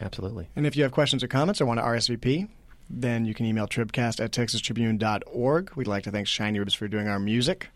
Absolutely. 0.00 0.48
And 0.56 0.66
if 0.66 0.76
you 0.76 0.82
have 0.82 0.92
questions 0.92 1.22
or 1.22 1.28
comments 1.28 1.60
or 1.60 1.66
want 1.66 1.78
to 1.78 1.84
RSVP, 1.84 2.48
then 2.88 3.26
you 3.26 3.34
can 3.34 3.44
email 3.46 3.66
tribcast 3.68 4.18
at 4.22 4.32
texastribune.org. 4.32 5.70
We'd 5.76 5.86
like 5.86 6.04
to 6.04 6.10
thank 6.10 6.26
Shiny 6.26 6.58
Ribs 6.58 6.72
for 6.74 6.88
doing 6.88 7.06
our 7.06 7.18
music. 7.18 7.68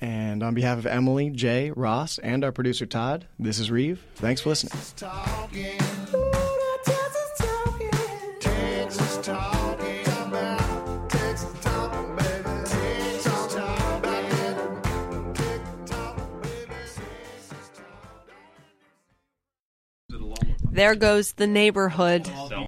And 0.00 0.42
on 0.42 0.54
behalf 0.54 0.78
of 0.78 0.86
Emily, 0.86 1.28
Jay, 1.30 1.70
Ross, 1.70 2.18
and 2.18 2.42
our 2.44 2.52
producer 2.52 2.86
Todd, 2.86 3.26
this 3.38 3.58
is 3.58 3.70
Reeve. 3.70 4.02
Thanks 4.16 4.40
for 4.40 4.48
listening. 4.48 4.72
There 20.78 20.94
goes 20.94 21.32
the 21.32 21.48
neighborhood. 21.48 22.30